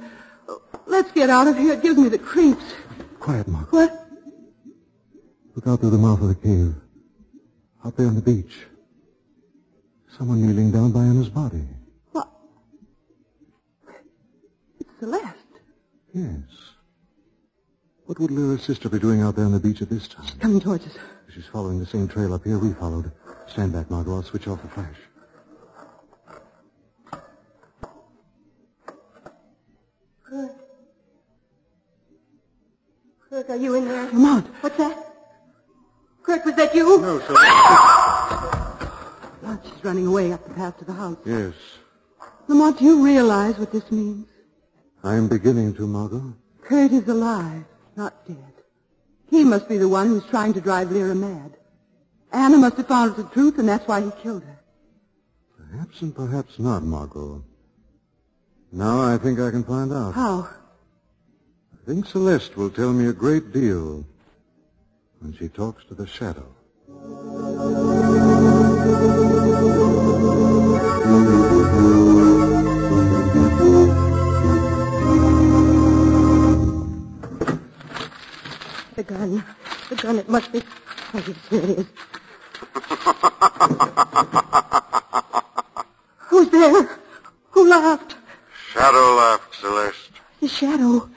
Let's 0.86 1.10
get 1.12 1.30
out 1.30 1.48
of 1.48 1.56
here. 1.56 1.72
It 1.74 1.82
gives 1.82 1.98
me 1.98 2.08
the 2.08 2.18
creeps. 2.18 2.74
Quiet, 3.18 3.48
Mark. 3.48 3.72
What? 3.72 4.06
Look 5.54 5.66
out 5.66 5.80
through 5.80 5.90
the 5.90 5.98
mouth 5.98 6.20
of 6.20 6.28
the 6.28 6.34
cave. 6.34 6.74
Out 7.84 7.96
there 7.96 8.06
on 8.06 8.14
the 8.14 8.22
beach. 8.22 8.66
Someone 10.18 10.46
kneeling 10.46 10.70
down 10.70 10.92
by 10.92 11.00
Anna's 11.00 11.28
body. 11.28 11.66
What? 12.12 12.28
It's 14.78 14.90
Celeste. 15.00 15.43
Yes. 16.14 16.42
What 18.06 18.20
would 18.20 18.30
Lyra's 18.30 18.62
sister 18.62 18.88
be 18.88 19.00
doing 19.00 19.20
out 19.20 19.34
there 19.34 19.44
on 19.44 19.52
the 19.52 19.58
beach 19.58 19.82
at 19.82 19.90
this 19.90 20.06
time? 20.06 20.24
She's 20.24 20.34
coming 20.34 20.60
towards 20.60 20.86
us. 20.86 20.96
She's 21.34 21.46
following 21.46 21.80
the 21.80 21.86
same 21.86 22.06
trail 22.06 22.32
up 22.32 22.44
here 22.44 22.56
we 22.56 22.72
followed. 22.74 23.10
Stand 23.48 23.72
back, 23.72 23.90
Margot. 23.90 24.14
I'll 24.14 24.22
switch 24.22 24.46
off 24.46 24.62
the 24.62 24.68
flash. 24.68 24.94
Kurt. 30.22 30.52
Kurt, 33.28 33.50
are 33.50 33.56
you 33.56 33.74
in 33.74 33.88
there? 33.88 34.04
Lamont. 34.04 34.46
What's 34.60 34.76
that? 34.76 34.96
Kurt, 36.22 36.44
was 36.44 36.54
that 36.54 36.72
you? 36.76 37.00
No, 37.00 37.18
sir. 37.18 37.34
Lamont, 39.42 39.60
she's 39.64 39.84
running 39.84 40.06
away 40.06 40.32
up 40.32 40.46
the 40.46 40.54
path 40.54 40.78
to 40.78 40.84
the 40.84 40.92
house. 40.92 41.18
Yes. 41.26 41.54
Lamont, 42.46 42.78
do 42.78 42.84
you 42.84 43.04
realize 43.04 43.58
what 43.58 43.72
this 43.72 43.90
means? 43.90 44.28
I'm 45.04 45.28
beginning 45.28 45.74
to, 45.74 45.86
Margot. 45.86 46.34
Kurt 46.62 46.90
is 46.90 47.06
alive, 47.08 47.64
not 47.94 48.26
dead. 48.26 48.54
He 49.28 49.44
must 49.44 49.68
be 49.68 49.76
the 49.76 49.88
one 49.88 50.08
who's 50.08 50.24
trying 50.24 50.54
to 50.54 50.62
drive 50.62 50.90
Lyra 50.90 51.14
mad. 51.14 51.56
Anna 52.32 52.56
must 52.56 52.78
have 52.78 52.88
found 52.88 53.10
out 53.10 53.16
the 53.18 53.24
truth, 53.24 53.58
and 53.58 53.68
that's 53.68 53.86
why 53.86 54.00
he 54.00 54.10
killed 54.22 54.42
her. 54.44 54.60
Perhaps 55.70 56.00
and 56.00 56.14
perhaps 56.14 56.58
not, 56.58 56.82
Margot. 56.82 57.44
Now 58.72 59.02
I 59.02 59.18
think 59.18 59.38
I 59.40 59.50
can 59.50 59.62
find 59.62 59.92
out. 59.92 60.14
How? 60.14 60.48
I 61.72 61.86
think 61.86 62.06
Celeste 62.06 62.56
will 62.56 62.70
tell 62.70 62.92
me 62.92 63.06
a 63.06 63.12
great 63.12 63.52
deal 63.52 64.06
when 65.20 65.36
she 65.36 65.48
talks 65.48 65.84
to 65.86 65.94
the 65.94 66.06
shadow. 66.06 66.48
Gun. 79.04 79.44
The 79.88 79.96
gun, 79.96 80.18
it 80.18 80.28
must 80.28 80.52
be. 80.52 80.62
Oh, 81.14 81.22
yes, 81.26 81.36
here 81.50 81.62
it 81.62 81.78
is. 81.78 81.86
Who's 86.28 86.50
there? 86.50 86.88
Who 87.50 87.68
laughed? 87.68 88.16
Shadow 88.72 89.14
laughed, 89.14 89.54
Celeste. 89.54 90.10
The 90.40 90.48
shadow. 90.48 91.08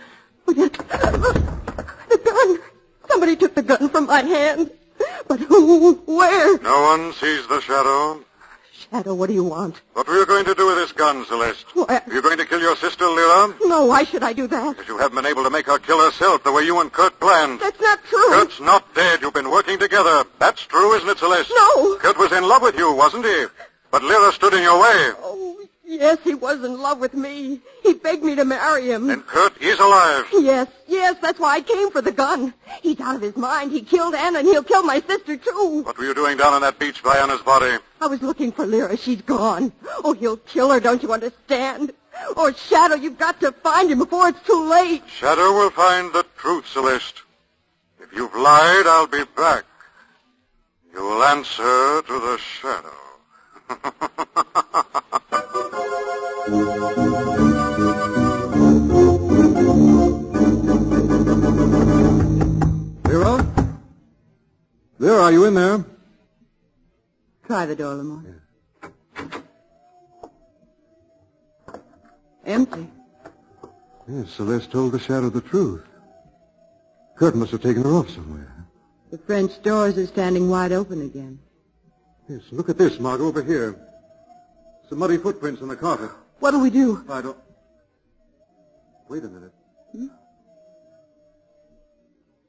The 0.46 0.70
gun. 2.24 2.60
Somebody 3.10 3.36
took 3.36 3.56
the 3.56 3.64
gun 3.64 3.90
from 3.90 4.06
my 4.06 4.22
hand. 4.22 4.72
But 5.28 5.40
who? 5.40 5.96
Where? 6.06 6.58
No 6.60 6.82
one 6.84 7.14
sees 7.14 7.48
the 7.48 7.60
shadow. 7.62 8.07
Shadow, 8.98 9.14
what 9.14 9.28
do 9.28 9.34
you 9.36 9.44
want? 9.44 9.80
What 9.94 10.08
were 10.08 10.18
you 10.18 10.26
going 10.26 10.46
to 10.46 10.56
do 10.56 10.66
with 10.66 10.78
this 10.78 10.92
gun, 10.92 11.24
Celeste? 11.28 11.68
Why, 11.76 12.02
Are 12.08 12.12
you 12.14 12.20
going 12.24 12.40
to 12.40 12.46
kill 12.46 12.60
your 12.60 12.76
sister, 12.78 13.06
Lyra? 13.06 13.54
no, 13.68 13.86
why 13.86 14.04
should 14.06 14.24
I 14.24 14.34
do 14.34 14.48
that? 14.48 14.76
Because 14.76 14.88
you 14.88 14.98
haven't 14.98 15.16
been 15.16 15.28
able 15.28 15.44
to 15.44 15.52
make 15.52 15.68
her 15.68 15.78
kill 15.78 16.04
herself 16.04 16.44
the 16.44 16.52
way 16.52 16.64
you 16.64 16.80
and 16.82 16.92
Kurt 16.92 17.20
planned. 17.20 17.60
That's 17.60 17.80
not 17.80 18.04
true. 18.06 18.30
Kurt's 18.30 18.60
not 18.60 18.96
dead. 18.96 19.22
You've 19.22 19.36
been 19.36 19.52
working 19.52 19.78
together. 19.78 20.24
That's 20.40 20.64
true, 20.66 20.94
isn't 20.96 21.08
it, 21.08 21.20
Celeste? 21.20 21.52
No. 21.56 21.96
Kurt 21.98 22.18
was 22.18 22.32
in 22.32 22.48
love 22.48 22.64
with 22.64 22.76
you, 22.76 22.92
wasn't 22.92 23.26
he? 23.26 23.46
But 23.92 24.02
Lyra 24.04 24.32
stood 24.32 24.56
in 24.56 24.64
your 24.64 24.82
way. 24.82 25.12
Oh, 25.22 25.60
yes, 25.86 26.18
he 26.24 26.34
was 26.34 26.64
in 26.64 26.82
love 26.82 26.98
with 27.00 27.14
me. 27.14 27.62
He 27.84 27.94
begged 27.94 28.24
me 28.24 28.34
to 28.34 28.46
marry 28.46 28.90
him. 28.92 29.12
And 29.12 29.24
Kurt 29.28 29.62
is 29.62 29.78
alive. 29.80 30.26
Yes, 30.34 30.68
yes, 30.88 31.18
that's 31.22 31.40
why 31.40 31.58
I 31.58 31.62
came 31.62 31.92
for 31.92 32.02
the 32.02 32.12
gun. 32.12 32.52
He's 32.82 33.00
out 33.00 33.18
of 33.18 33.22
his 33.22 33.38
mind. 33.38 33.72
He 33.74 33.82
killed 33.84 34.16
Anna, 34.16 34.40
and 34.40 34.48
he'll 34.48 34.64
kill 34.64 34.82
my 34.82 35.02
sister, 35.02 35.38
too. 35.38 35.84
What 35.86 36.00
were 36.00 36.06
you 36.06 36.16
doing 36.16 36.38
down 36.38 36.56
on 36.56 36.62
that 36.62 36.80
beach 36.80 37.04
by 37.04 37.18
Anna's 37.18 37.42
body? 37.44 37.78
I 38.00 38.08
was 38.08 38.22
looking 38.22 38.52
for 38.52 38.66
Lyra. 38.66 38.96
She's 38.98 39.22
gone. 39.22 39.72
Oh, 40.04 40.14
he'll 40.14 40.38
kill 40.38 40.72
her, 40.72 40.80
don't 40.80 41.02
you 41.02 41.14
understand? 41.14 41.94
Oh, 42.36 42.52
Shadow, 42.52 42.96
you've 42.96 43.18
got 43.18 43.40
to 43.42 43.52
find 43.52 43.92
him 43.92 44.00
before 44.00 44.30
it's 44.30 44.42
too 44.42 44.70
late. 44.70 45.04
Shadow 45.10 45.54
will 45.54 45.70
find 45.72 46.14
the 46.14 46.26
truth, 46.38 46.68
Celeste. 46.68 47.22
If 48.00 48.14
you've 48.14 48.36
lied, 48.36 48.86
I'll 48.88 49.08
be 49.08 49.24
back. 49.36 49.66
You 50.94 51.02
will 51.02 51.24
answer 51.24 52.02
to 52.02 52.04
the 52.08 52.38
shadow. 52.38 52.94
Lyra? 63.04 63.46
Lyra, 65.00 65.24
are 65.24 65.32
you 65.32 65.46
in 65.46 65.54
there? 65.54 65.86
Try 67.48 67.66
the 67.66 67.78
door, 67.78 67.96
Lamont. 67.96 68.28
Empty. 72.46 72.90
Yes, 74.06 74.32
Celeste 74.32 74.70
told 74.70 74.92
the 74.92 75.00
shadow 75.00 75.30
the 75.30 75.40
truth. 75.40 75.84
Kurt 77.16 77.36
must 77.36 77.52
have 77.52 77.62
taken 77.62 77.84
her 77.84 77.92
off 77.92 78.10
somewhere. 78.10 78.54
The 79.12 79.18
French 79.18 79.62
doors 79.64 79.98
are 79.98 80.06
standing 80.08 80.50
wide 80.50 80.74
open 80.74 81.02
again. 81.02 81.40
Yes, 82.28 82.42
look 82.52 82.68
at 82.68 82.78
this, 82.78 83.00
Margot, 83.00 83.26
over 83.26 83.42
here. 83.42 83.80
Some 84.90 85.00
muddy 85.00 85.18
footprints 85.18 85.62
on 85.62 85.70
the 85.70 85.78
carpet. 85.78 86.12
What'll 86.40 86.60
we 86.60 86.70
do? 86.70 87.06
I 87.10 87.22
don't... 87.22 87.38
Wait 89.08 89.24
a 89.24 89.30
minute. 89.30 89.54
Hmm? 89.94 90.08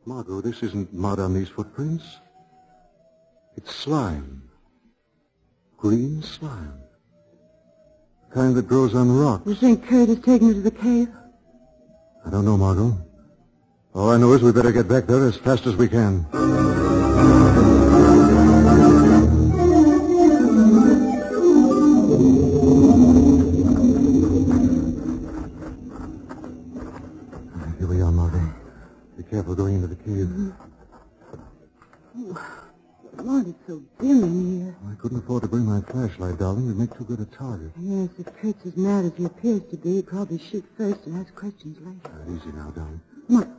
Margot, 0.04 0.40
this 0.40 0.60
isn't 0.64 0.92
mud 0.92 1.20
on 1.20 1.34
these 1.34 1.48
footprints. 1.48 2.04
It's 3.56 3.72
slime. 3.72 4.47
Green 5.78 6.20
slime. 6.22 6.80
The 8.28 8.34
kind 8.34 8.56
that 8.56 8.66
grows 8.66 8.96
on 8.96 9.16
rocks. 9.16 9.46
You 9.46 9.54
think 9.54 9.86
Kurt 9.86 10.08
has 10.08 10.18
taken 10.18 10.48
her 10.48 10.54
to 10.54 10.60
the 10.60 10.72
cave? 10.72 11.08
I 12.26 12.30
don't 12.30 12.44
know, 12.44 12.56
Margot. 12.56 12.98
All 13.94 14.10
I 14.10 14.16
know 14.16 14.32
is 14.32 14.42
we 14.42 14.50
better 14.50 14.72
get 14.72 14.88
back 14.88 15.06
there 15.06 15.24
as 15.24 15.36
fast 15.36 15.66
as 15.66 15.76
we 15.76 15.88
can. 15.88 16.26
Flashlight, 35.90 36.38
darling. 36.38 36.66
We'd 36.66 36.76
make 36.76 36.96
too 36.96 37.04
good 37.04 37.20
a 37.20 37.24
target. 37.26 37.72
Yes, 37.80 38.10
if 38.18 38.26
Kurt's 38.40 38.66
as 38.66 38.76
mad 38.76 39.04
as 39.06 39.12
he 39.16 39.24
appears 39.24 39.62
to 39.70 39.76
be, 39.76 39.96
he'd 39.96 40.06
probably 40.06 40.38
shoot 40.38 40.64
first 40.76 41.06
and 41.06 41.18
ask 41.24 41.34
questions 41.34 41.78
later. 41.80 41.98
Uh, 42.04 42.30
easy 42.32 42.52
now, 42.56 42.70
darling. 42.70 43.00
Lamont, 43.28 43.50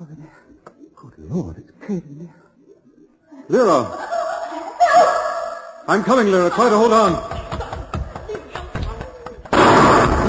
over 0.00 0.14
there. 0.14 0.32
Good 0.96 1.18
Lord, 1.18 1.58
it's 1.58 1.70
Kurt 1.80 2.04
in 2.04 2.18
there. 2.18 2.34
Lyra! 3.48 4.08
I'm 5.88 6.04
coming, 6.04 6.30
Lyra. 6.30 6.50
Try 6.50 6.70
to 6.70 6.76
hold 6.76 6.92
on. 6.92 7.12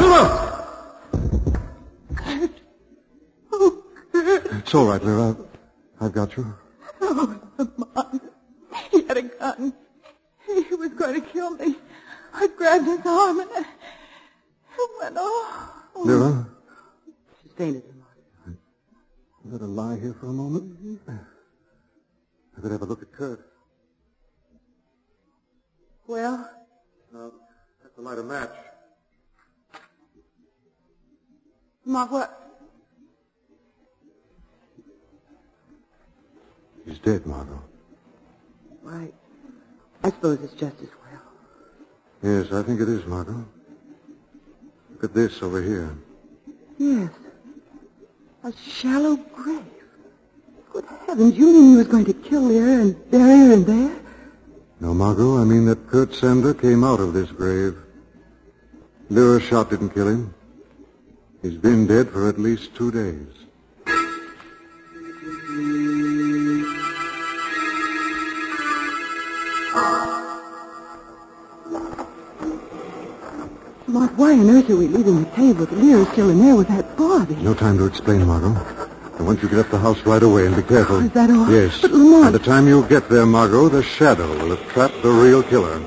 Lyra! 0.02 0.39
Oh, 3.52 3.84
Kurt. 4.12 4.46
It's 4.46 4.74
all 4.76 4.86
right, 4.88 5.04
Lyra. 5.04 5.36
I've 6.02 6.13
got 6.13 6.36
you. 6.38 6.54
Oh, 7.02 7.39
Lamont. 7.58 8.22
He 8.92 9.04
had 9.04 9.18
a 9.18 9.22
gun. 9.24 9.74
He 10.54 10.76
was 10.76 10.89
going 10.94 11.20
to 11.22 11.28
kill 11.28 11.52
me. 11.52 11.76
I 12.34 12.48
grabbed 12.48 12.86
his 12.86 13.00
arm 13.06 13.39
and 13.39 13.50
it 13.52 13.66
went 15.00 15.18
off. 15.18 15.70
Lyra, 15.96 16.48
She's 17.42 17.52
fainted, 17.54 17.84
Lamont. 17.88 18.60
let 19.46 19.62
her 19.62 19.68
lie 19.68 19.98
here 20.00 20.13
for 20.20 20.28
a 20.28 20.34
moment. 20.34 21.00
I 21.08 22.62
better 22.62 22.74
have 22.74 22.82
a 22.82 22.86
look 22.86 23.02
at 23.02 23.12
Kurt. 23.12 23.50
Well, 26.08 26.50
Now, 27.13 27.32
have 27.84 27.96
to 27.96 28.02
light 28.02 28.18
a 28.20 28.24
match. 28.24 28.52
Lamont, 31.86 32.12
what? 32.12 32.39
He's 36.86 37.00
dead, 37.00 37.26
Margot. 37.26 37.62
Right. 38.82 39.13
I 40.04 40.10
suppose 40.10 40.39
it's 40.44 40.54
just 40.54 40.82
as 40.82 40.89
well. 40.89 41.22
Yes, 42.22 42.52
I 42.52 42.62
think 42.63 42.82
it 42.82 42.89
is, 42.89 43.06
Margot. 43.06 43.46
Look 44.92 45.04
at 45.04 45.13
this 45.13 45.42
over 45.42 45.62
here. 45.62 45.96
Yes. 46.78 47.10
A 48.44 48.52
shallow 48.52 49.16
grave. 49.16 49.63
Good 50.74 50.86
heavens, 51.06 51.38
you 51.38 51.54
mean 51.54 51.72
he 51.72 51.76
was 51.78 51.88
going 51.88 52.06
to 52.06 52.13
kill 52.13 52.42
Lyra 52.42 52.82
and 52.82 53.12
bury 53.12 53.48
her 53.48 53.54
in 53.54 53.63
there? 53.63 53.96
No, 54.82 54.94
Margot, 54.94 55.38
I 55.38 55.46
mean 55.46 55.66
that 55.66 55.88
Kurt 55.88 56.13
Sander 56.13 56.54
came 56.54 56.84
out 56.84 57.00
of 57.00 57.13
this 57.13 57.32
grave. 57.32 57.78
Lyra's 59.10 59.44
shot 59.44 59.70
didn't 59.70 59.92
kill 59.92 60.08
him. 60.08 60.34
He's 61.42 61.58
been 61.58 61.88
dead 61.88 62.10
for 62.10 62.28
at 62.28 62.39
least 62.39 62.76
two 62.76 62.92
days. 62.92 63.28
Lamont, 74.04 74.18
why 74.18 74.34
on 74.34 74.50
earth 74.50 74.70
are 74.70 74.76
we 74.76 74.88
leaving 74.89 75.24
the 75.24 75.30
cave 75.32 75.60
with 75.60 75.72
Lyra 75.72 76.06
still 76.12 76.30
in 76.30 76.39
there 76.42 76.56
with 76.58 76.68
that 76.68 76.98
body? 76.98 77.36
No 77.36 77.54
time 77.54 77.78
to 77.78 77.86
explain, 77.86 78.26
Margot. 78.28 78.54
I 79.18 79.24
want 79.24 79.42
you 79.42 79.48
to 79.48 79.56
get 79.56 79.66
up 79.66 79.72
the 79.72 79.80
house 79.80 80.02
right 80.06 80.22
away 80.22 80.46
and 80.46 80.56
be 80.56 80.63
careful. 80.63 80.98
Oh, 80.98 81.00
is 81.00 81.12
that 81.12 81.30
all? 81.30 81.50
Yes. 81.50 81.82
But, 81.82 81.92
Lamont- 81.92 82.24
By 82.26 82.32
the 82.32 82.39
time 82.39 82.68
you 82.68 82.84
get 82.88 83.08
there, 83.10 83.26
Margot, 83.26 83.70
the 83.70 83.82
shadow 83.82 84.28
will 84.39 84.56
have 84.56 84.68
trapped 84.74 85.02
the 85.04 85.10
real 85.12 85.42
killer. 85.44 85.80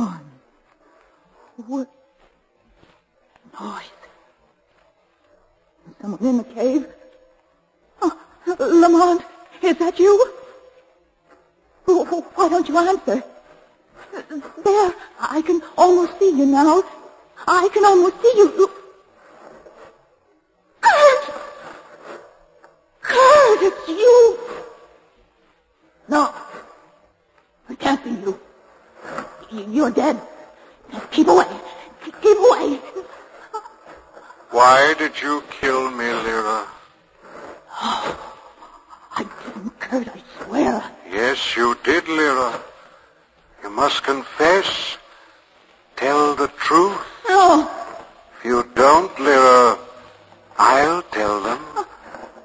Gone. 0.00 0.30
What? 1.66 1.88
Noise. 3.60 3.82
Is 5.88 5.94
someone 6.00 6.24
in 6.26 6.38
the 6.38 6.44
cave? 6.44 6.86
Oh, 8.00 8.16
Lamont, 8.58 9.22
is 9.62 9.76
that 9.76 9.98
you? 9.98 10.14
Why 11.84 12.48
don't 12.48 12.66
you 12.66 12.78
answer? 12.78 13.22
There, 14.64 14.94
I 15.20 15.42
can 15.42 15.60
almost 15.76 16.18
see 16.18 16.30
you 16.30 16.46
now. 16.46 16.82
I 17.46 17.68
can 17.68 17.84
almost 17.84 18.22
see 18.22 18.32
you! 18.36 18.70
You're 29.80 29.90
dead. 29.90 30.20
Keep 31.10 31.28
away. 31.28 31.46
Keep 32.20 32.38
away. 32.38 32.80
Why 34.50 34.94
did 34.98 35.14
you 35.22 35.42
kill 35.58 35.90
me, 35.90 36.04
Lyra? 36.04 36.66
Oh, 37.82 38.32
I 39.16 39.22
didn't, 39.22 39.80
Kurt, 39.80 40.08
I 40.08 40.20
swear. 40.36 40.84
Yes, 41.10 41.56
you 41.56 41.78
did, 41.82 42.06
Lyra. 42.08 42.60
You 43.62 43.70
must 43.70 44.02
confess. 44.02 44.98
Tell 45.96 46.34
the 46.34 46.48
truth. 46.48 47.00
No. 47.28 47.70
If 48.38 48.44
you 48.44 48.68
don't, 48.74 49.18
Lyra, 49.18 49.78
I'll 50.58 51.02
tell 51.02 51.42
them. 51.42 51.60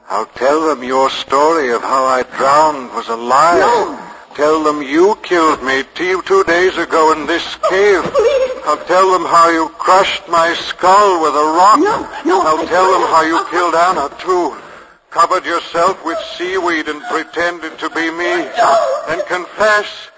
I'll 0.07 0.31
tell 0.37 0.69
them 0.69 0.83
your 0.83 1.09
story 1.09 1.71
of 1.71 1.81
how 1.81 2.05
I 2.05 2.23
drowned 2.23 2.93
was 2.93 3.09
a 3.09 3.15
lie. 3.17 3.59
No. 3.59 4.04
Tell 4.35 4.63
them 4.65 4.81
you 4.81 5.15
killed 5.23 5.63
me 5.63 5.83
two, 5.93 6.21
two 6.23 6.43
days 6.43 6.75
ago 6.77 7.13
in 7.13 7.25
this 7.25 7.55
cave. 7.69 8.03
Please. 8.03 8.51
I'll 8.65 8.83
tell 8.83 9.09
them 9.13 9.23
how 9.23 9.47
you 9.49 9.69
crushed 9.69 10.27
my 10.27 10.53
skull 10.55 11.21
with 11.21 11.33
a 11.33 11.45
rock. 11.55 11.79
No, 11.79 12.05
no, 12.25 12.41
I'll 12.41 12.59
I 12.59 12.65
tell 12.65 12.91
them 12.91 13.03
how 13.07 13.21
you 13.21 13.41
killed 13.49 13.75
Anna, 13.75 14.09
too. 14.19 14.53
Covered 15.09 15.45
yourself 15.45 16.03
with 16.03 16.19
seaweed 16.35 16.89
and 16.89 17.01
pretended 17.03 17.79
to 17.79 17.89
be 17.91 18.11
me. 18.11 18.43
No. 18.57 19.03
And 19.07 19.23
confess. 19.25 20.09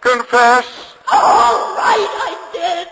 Confess. 0.00 0.94
All 1.12 1.76
right, 1.76 2.08
I 2.24 2.34
did. 2.54 2.88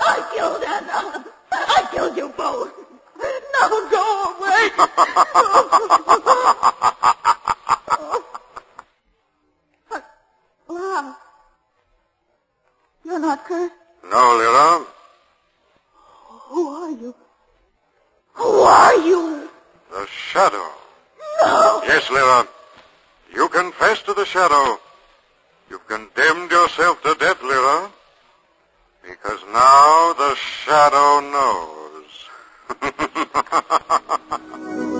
I 0.00 0.22
killed 0.34 0.64
Anna. 0.64 1.26
I 1.52 1.88
killed 1.92 2.16
you 2.16 2.30
both. 2.30 2.72
Now 3.60 3.68
go 3.90 4.34
away. 4.40 4.70
No, 14.10 14.36
Lyra. 14.36 14.84
Who 16.48 16.68
are 16.68 16.90
you? 16.90 17.14
Who 18.34 18.60
are 18.60 18.96
you? 18.96 19.48
The 19.90 20.06
shadow. 20.06 20.68
No. 21.42 21.82
Yes, 21.86 22.10
Lyra. 22.10 22.46
You 23.34 23.48
confess 23.48 24.02
to 24.02 24.12
the 24.14 24.26
shadow. 24.26 24.78
You've 25.70 25.86
condemned 25.88 26.50
yourself 26.50 27.02
to 27.02 27.14
death, 27.18 27.42
Lyra. 27.42 27.90
Because 29.02 29.40
now 29.52 30.12
the 30.12 30.34
shadow 30.34 31.20
knows. 31.20 31.72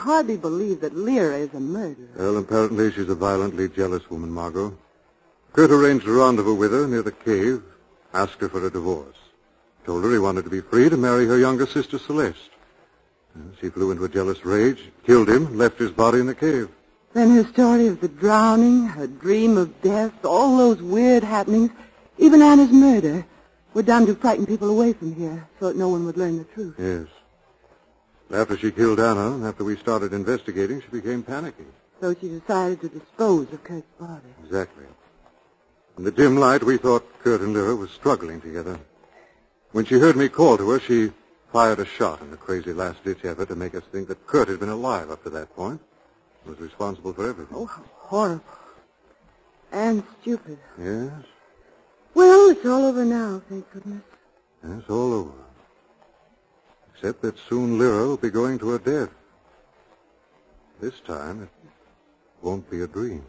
hardly 0.00 0.36
believe 0.36 0.80
that 0.80 0.96
Lyra 0.96 1.36
is 1.38 1.54
a 1.54 1.60
murderer. 1.60 2.08
Well, 2.16 2.36
apparently 2.38 2.90
she's 2.92 3.08
a 3.08 3.14
violently 3.14 3.68
jealous 3.68 4.08
woman, 4.10 4.30
Margot. 4.30 4.76
Kurt 5.52 5.70
arranged 5.70 6.06
a 6.06 6.12
rendezvous 6.12 6.54
with 6.54 6.72
her 6.72 6.86
near 6.86 7.02
the 7.02 7.12
cave, 7.12 7.62
asked 8.14 8.40
her 8.40 8.48
for 8.48 8.64
a 8.66 8.70
divorce. 8.70 9.16
Told 9.84 10.04
her 10.04 10.12
he 10.12 10.18
wanted 10.18 10.44
to 10.44 10.50
be 10.50 10.60
free 10.60 10.88
to 10.88 10.96
marry 10.96 11.26
her 11.26 11.38
younger 11.38 11.66
sister, 11.66 11.98
Celeste. 11.98 12.50
And 13.34 13.54
She 13.60 13.68
flew 13.68 13.90
into 13.90 14.04
a 14.04 14.08
jealous 14.08 14.44
rage, 14.44 14.90
killed 15.06 15.28
him, 15.28 15.56
left 15.56 15.78
his 15.78 15.90
body 15.90 16.18
in 16.20 16.26
the 16.26 16.34
cave. 16.34 16.68
Then 17.12 17.30
her 17.34 17.44
story 17.52 17.88
of 17.88 18.00
the 18.00 18.08
drowning, 18.08 18.86
her 18.86 19.06
dream 19.06 19.56
of 19.56 19.82
death, 19.82 20.24
all 20.24 20.56
those 20.56 20.80
weird 20.80 21.24
happenings, 21.24 21.70
even 22.18 22.42
Anna's 22.42 22.70
murder, 22.70 23.26
were 23.74 23.82
done 23.82 24.06
to 24.06 24.14
frighten 24.14 24.46
people 24.46 24.70
away 24.70 24.92
from 24.92 25.14
here 25.14 25.48
so 25.58 25.68
that 25.68 25.76
no 25.76 25.88
one 25.88 26.04
would 26.06 26.16
learn 26.16 26.38
the 26.38 26.44
truth. 26.44 26.74
Yes. 26.78 27.06
After 28.32 28.56
she 28.56 28.70
killed 28.70 29.00
Anna, 29.00 29.32
and 29.32 29.44
after 29.44 29.64
we 29.64 29.76
started 29.76 30.12
investigating, 30.12 30.80
she 30.80 30.88
became 30.88 31.22
panicky. 31.22 31.64
So 32.00 32.14
she 32.14 32.28
decided 32.28 32.80
to 32.82 32.88
dispose 32.88 33.52
of 33.52 33.62
Kurt's 33.64 33.86
body. 33.98 34.28
Exactly. 34.44 34.84
In 35.98 36.04
the 36.04 36.10
dim 36.12 36.36
light, 36.36 36.62
we 36.62 36.78
thought 36.78 37.04
Kurt 37.22 37.40
and 37.40 37.52
Lyra 37.54 37.74
were 37.74 37.88
struggling 37.88 38.40
together. 38.40 38.78
When 39.72 39.84
she 39.84 39.98
heard 39.98 40.16
me 40.16 40.28
call 40.28 40.56
to 40.58 40.70
her, 40.70 40.80
she 40.80 41.12
fired 41.52 41.80
a 41.80 41.84
shot 41.84 42.22
in 42.22 42.32
a 42.32 42.36
crazy 42.36 42.72
last-ditch 42.72 43.24
effort 43.24 43.48
to 43.48 43.56
make 43.56 43.74
us 43.74 43.82
think 43.90 44.08
that 44.08 44.24
Kurt 44.26 44.48
had 44.48 44.60
been 44.60 44.68
alive 44.68 45.10
up 45.10 45.22
to 45.24 45.30
that 45.30 45.54
point. 45.56 45.80
Was 46.46 46.58
responsible 46.58 47.12
for 47.12 47.28
everything. 47.28 47.54
Oh, 47.54 47.66
how 47.66 47.82
horrible. 47.98 48.44
And 49.72 50.02
stupid. 50.22 50.58
Yes, 50.80 51.12
Well, 52.14 52.48
it's 52.50 52.64
all 52.64 52.86
over 52.86 53.04
now, 53.04 53.42
thank 53.48 53.70
goodness. 53.72 54.02
yes, 54.66 54.82
all 54.88 55.12
over. 55.12 55.32
Except 57.02 57.22
that 57.22 57.38
soon 57.48 57.78
Lyra 57.78 58.08
will 58.08 58.18
be 58.18 58.28
going 58.28 58.58
to 58.58 58.68
her 58.68 58.78
death. 58.78 59.08
This 60.82 60.92
time, 61.00 61.44
it 61.44 61.48
won't 62.42 62.70
be 62.70 62.82
a 62.82 62.86
dream. 62.86 63.24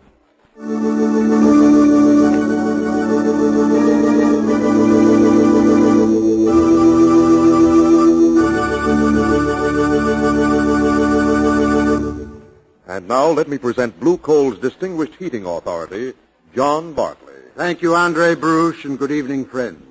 And 12.89 13.07
now 13.07 13.27
let 13.27 13.47
me 13.47 13.57
present 13.57 13.97
Blue 14.01 14.17
Coal's 14.17 14.60
distinguished 14.60 15.15
heating 15.17 15.45
authority, 15.45 16.12
John 16.53 16.91
Bartley. 16.91 17.36
Thank 17.55 17.81
you, 17.81 17.95
Andre 17.95 18.36
Baruch, 18.36 18.84
and 18.84 18.99
good 18.99 19.12
evening, 19.12 19.45
friends. 19.45 19.81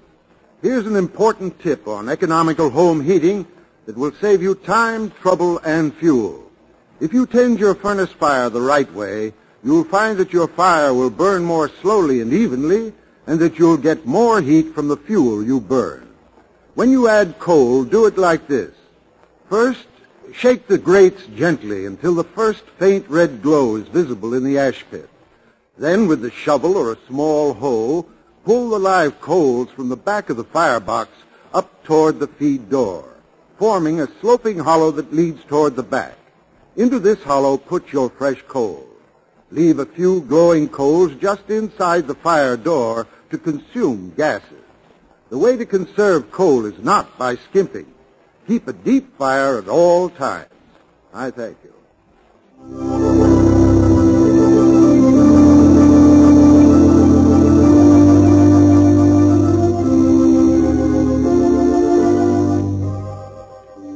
Here's 0.61 0.87
an 0.87 0.97
important 0.97 1.59
tip 1.61 1.89
on 1.89 2.11
economical 2.11 2.69
home 2.69 3.03
heating 3.03 3.47
that 3.91 3.99
will 3.99 4.13
save 4.21 4.41
you 4.41 4.55
time, 4.55 5.11
trouble, 5.11 5.59
and 5.65 5.93
fuel. 5.93 6.49
If 7.01 7.13
you 7.13 7.27
tend 7.27 7.59
your 7.59 7.75
furnace 7.75 8.13
fire 8.13 8.49
the 8.49 8.61
right 8.61 8.89
way, 8.93 9.33
you'll 9.65 9.83
find 9.83 10.17
that 10.19 10.33
your 10.33 10.47
fire 10.47 10.95
will 10.95 11.11
burn 11.11 11.43
more 11.43 11.69
slowly 11.83 12.21
and 12.21 12.33
evenly, 12.33 12.93
and 13.27 13.41
that 13.41 13.59
you'll 13.59 13.77
get 13.77 14.07
more 14.07 14.41
heat 14.41 14.77
from 14.77 14.87
the 14.87 14.97
fuel 14.97 15.45
you 15.45 15.61
burn. 15.61 16.09
When 16.75 16.93
you 16.93 17.09
add 17.09 17.41
coal, 17.41 17.83
do 17.83 18.07
it 18.07 18.17
like 18.17 18.47
this. 18.47 18.73
First, 19.49 19.89
shake 20.33 20.69
the 20.69 20.79
grates 20.79 21.27
gently 21.35 21.85
until 21.85 22.15
the 22.15 22.23
first 22.23 22.63
faint 22.79 23.11
red 23.11 23.43
glow 23.43 23.75
is 23.75 23.89
visible 23.89 24.35
in 24.35 24.45
the 24.45 24.59
ash 24.59 24.85
pit. 24.89 25.11
Then, 25.79 26.07
with 26.07 26.23
the 26.23 26.31
shovel 26.31 26.77
or 26.77 26.93
a 26.93 27.07
small 27.09 27.55
hoe, 27.55 28.07
pull 28.45 28.71
the 28.71 28.79
live 28.79 29.21
coals 29.21 29.69
from 29.71 29.89
the 29.89 29.97
back 29.97 30.31
of 30.31 30.37
the 30.37 30.45
firebox 30.45 31.11
up 31.53 31.83
toward 31.83 32.21
the 32.21 32.29
feed 32.29 32.71
door, 32.71 33.10
forming 33.61 34.01
a 34.01 34.09
sloping 34.23 34.59
hollow 34.59 34.91
that 34.91 35.13
leads 35.13 35.45
toward 35.45 35.77
the 35.77 35.83
back. 35.83 36.17
Into 36.77 36.99
this 36.99 37.23
hollow, 37.23 37.59
put 37.59 37.93
your 37.93 38.09
fresh 38.09 38.43
coal. 38.49 38.89
Leave 39.51 39.79
a 39.79 39.85
few 39.85 40.23
glowing 40.23 40.67
coals 40.67 41.13
just 41.21 41.51
inside 41.51 42.07
the 42.07 42.15
fire 42.15 42.57
door 42.57 43.07
to 43.29 43.37
consume 43.37 44.15
gases. 44.17 44.65
The 45.29 45.37
way 45.37 45.59
to 45.59 45.67
conserve 45.67 46.33
coal 46.33 46.65
is 46.65 46.83
not 46.83 47.19
by 47.19 47.37
skimping. 47.37 47.93
Keep 48.47 48.67
a 48.67 48.73
deep 48.73 49.19
fire 49.19 49.59
at 49.59 49.69
all 49.69 50.09
times. 50.09 50.49
I 51.13 51.31
thank 51.31 51.59
you. 51.63 53.30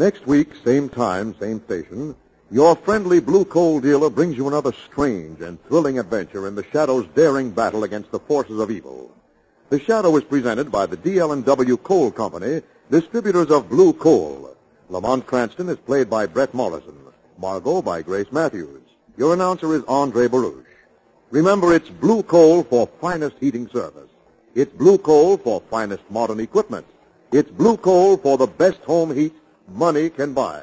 next 0.00 0.26
week, 0.26 0.48
same 0.64 0.88
time, 0.88 1.34
same 1.38 1.62
station, 1.66 2.16
your 2.50 2.74
friendly 2.74 3.20
blue 3.20 3.44
coal 3.44 3.80
dealer 3.80 4.08
brings 4.08 4.34
you 4.34 4.48
another 4.48 4.72
strange 4.72 5.42
and 5.42 5.62
thrilling 5.64 5.98
adventure 5.98 6.48
in 6.48 6.54
the 6.54 6.64
Shadow's 6.72 7.06
daring 7.14 7.50
battle 7.50 7.84
against 7.84 8.10
the 8.10 8.18
forces 8.18 8.58
of 8.58 8.70
evil. 8.70 9.14
The 9.68 9.78
Shadow 9.78 10.16
is 10.16 10.24
presented 10.24 10.72
by 10.72 10.86
the 10.86 10.96
DL&W 10.96 11.76
Coal 11.76 12.10
Company, 12.10 12.62
distributors 12.90 13.50
of 13.50 13.68
blue 13.68 13.92
coal. 13.92 14.56
Lamont 14.88 15.26
Cranston 15.26 15.68
is 15.68 15.76
played 15.76 16.08
by 16.08 16.24
Bret 16.24 16.54
Morrison. 16.54 16.96
Margot 17.38 17.82
by 17.82 18.00
Grace 18.00 18.32
Matthews. 18.32 18.82
Your 19.18 19.34
announcer 19.34 19.74
is 19.74 19.84
Andre 19.86 20.28
Baruch. 20.28 20.66
Remember, 21.30 21.74
it's 21.74 21.90
blue 21.90 22.22
coal 22.22 22.62
for 22.64 22.88
finest 23.02 23.36
heating 23.38 23.68
service. 23.68 24.08
It's 24.54 24.72
blue 24.72 24.96
coal 24.96 25.36
for 25.36 25.60
finest 25.70 26.02
modern 26.10 26.40
equipment. 26.40 26.86
It's 27.32 27.50
blue 27.50 27.76
coal 27.76 28.16
for 28.16 28.38
the 28.38 28.46
best 28.46 28.80
home 28.80 29.14
heat 29.14 29.34
money 29.74 30.10
can 30.10 30.34
buy. 30.34 30.62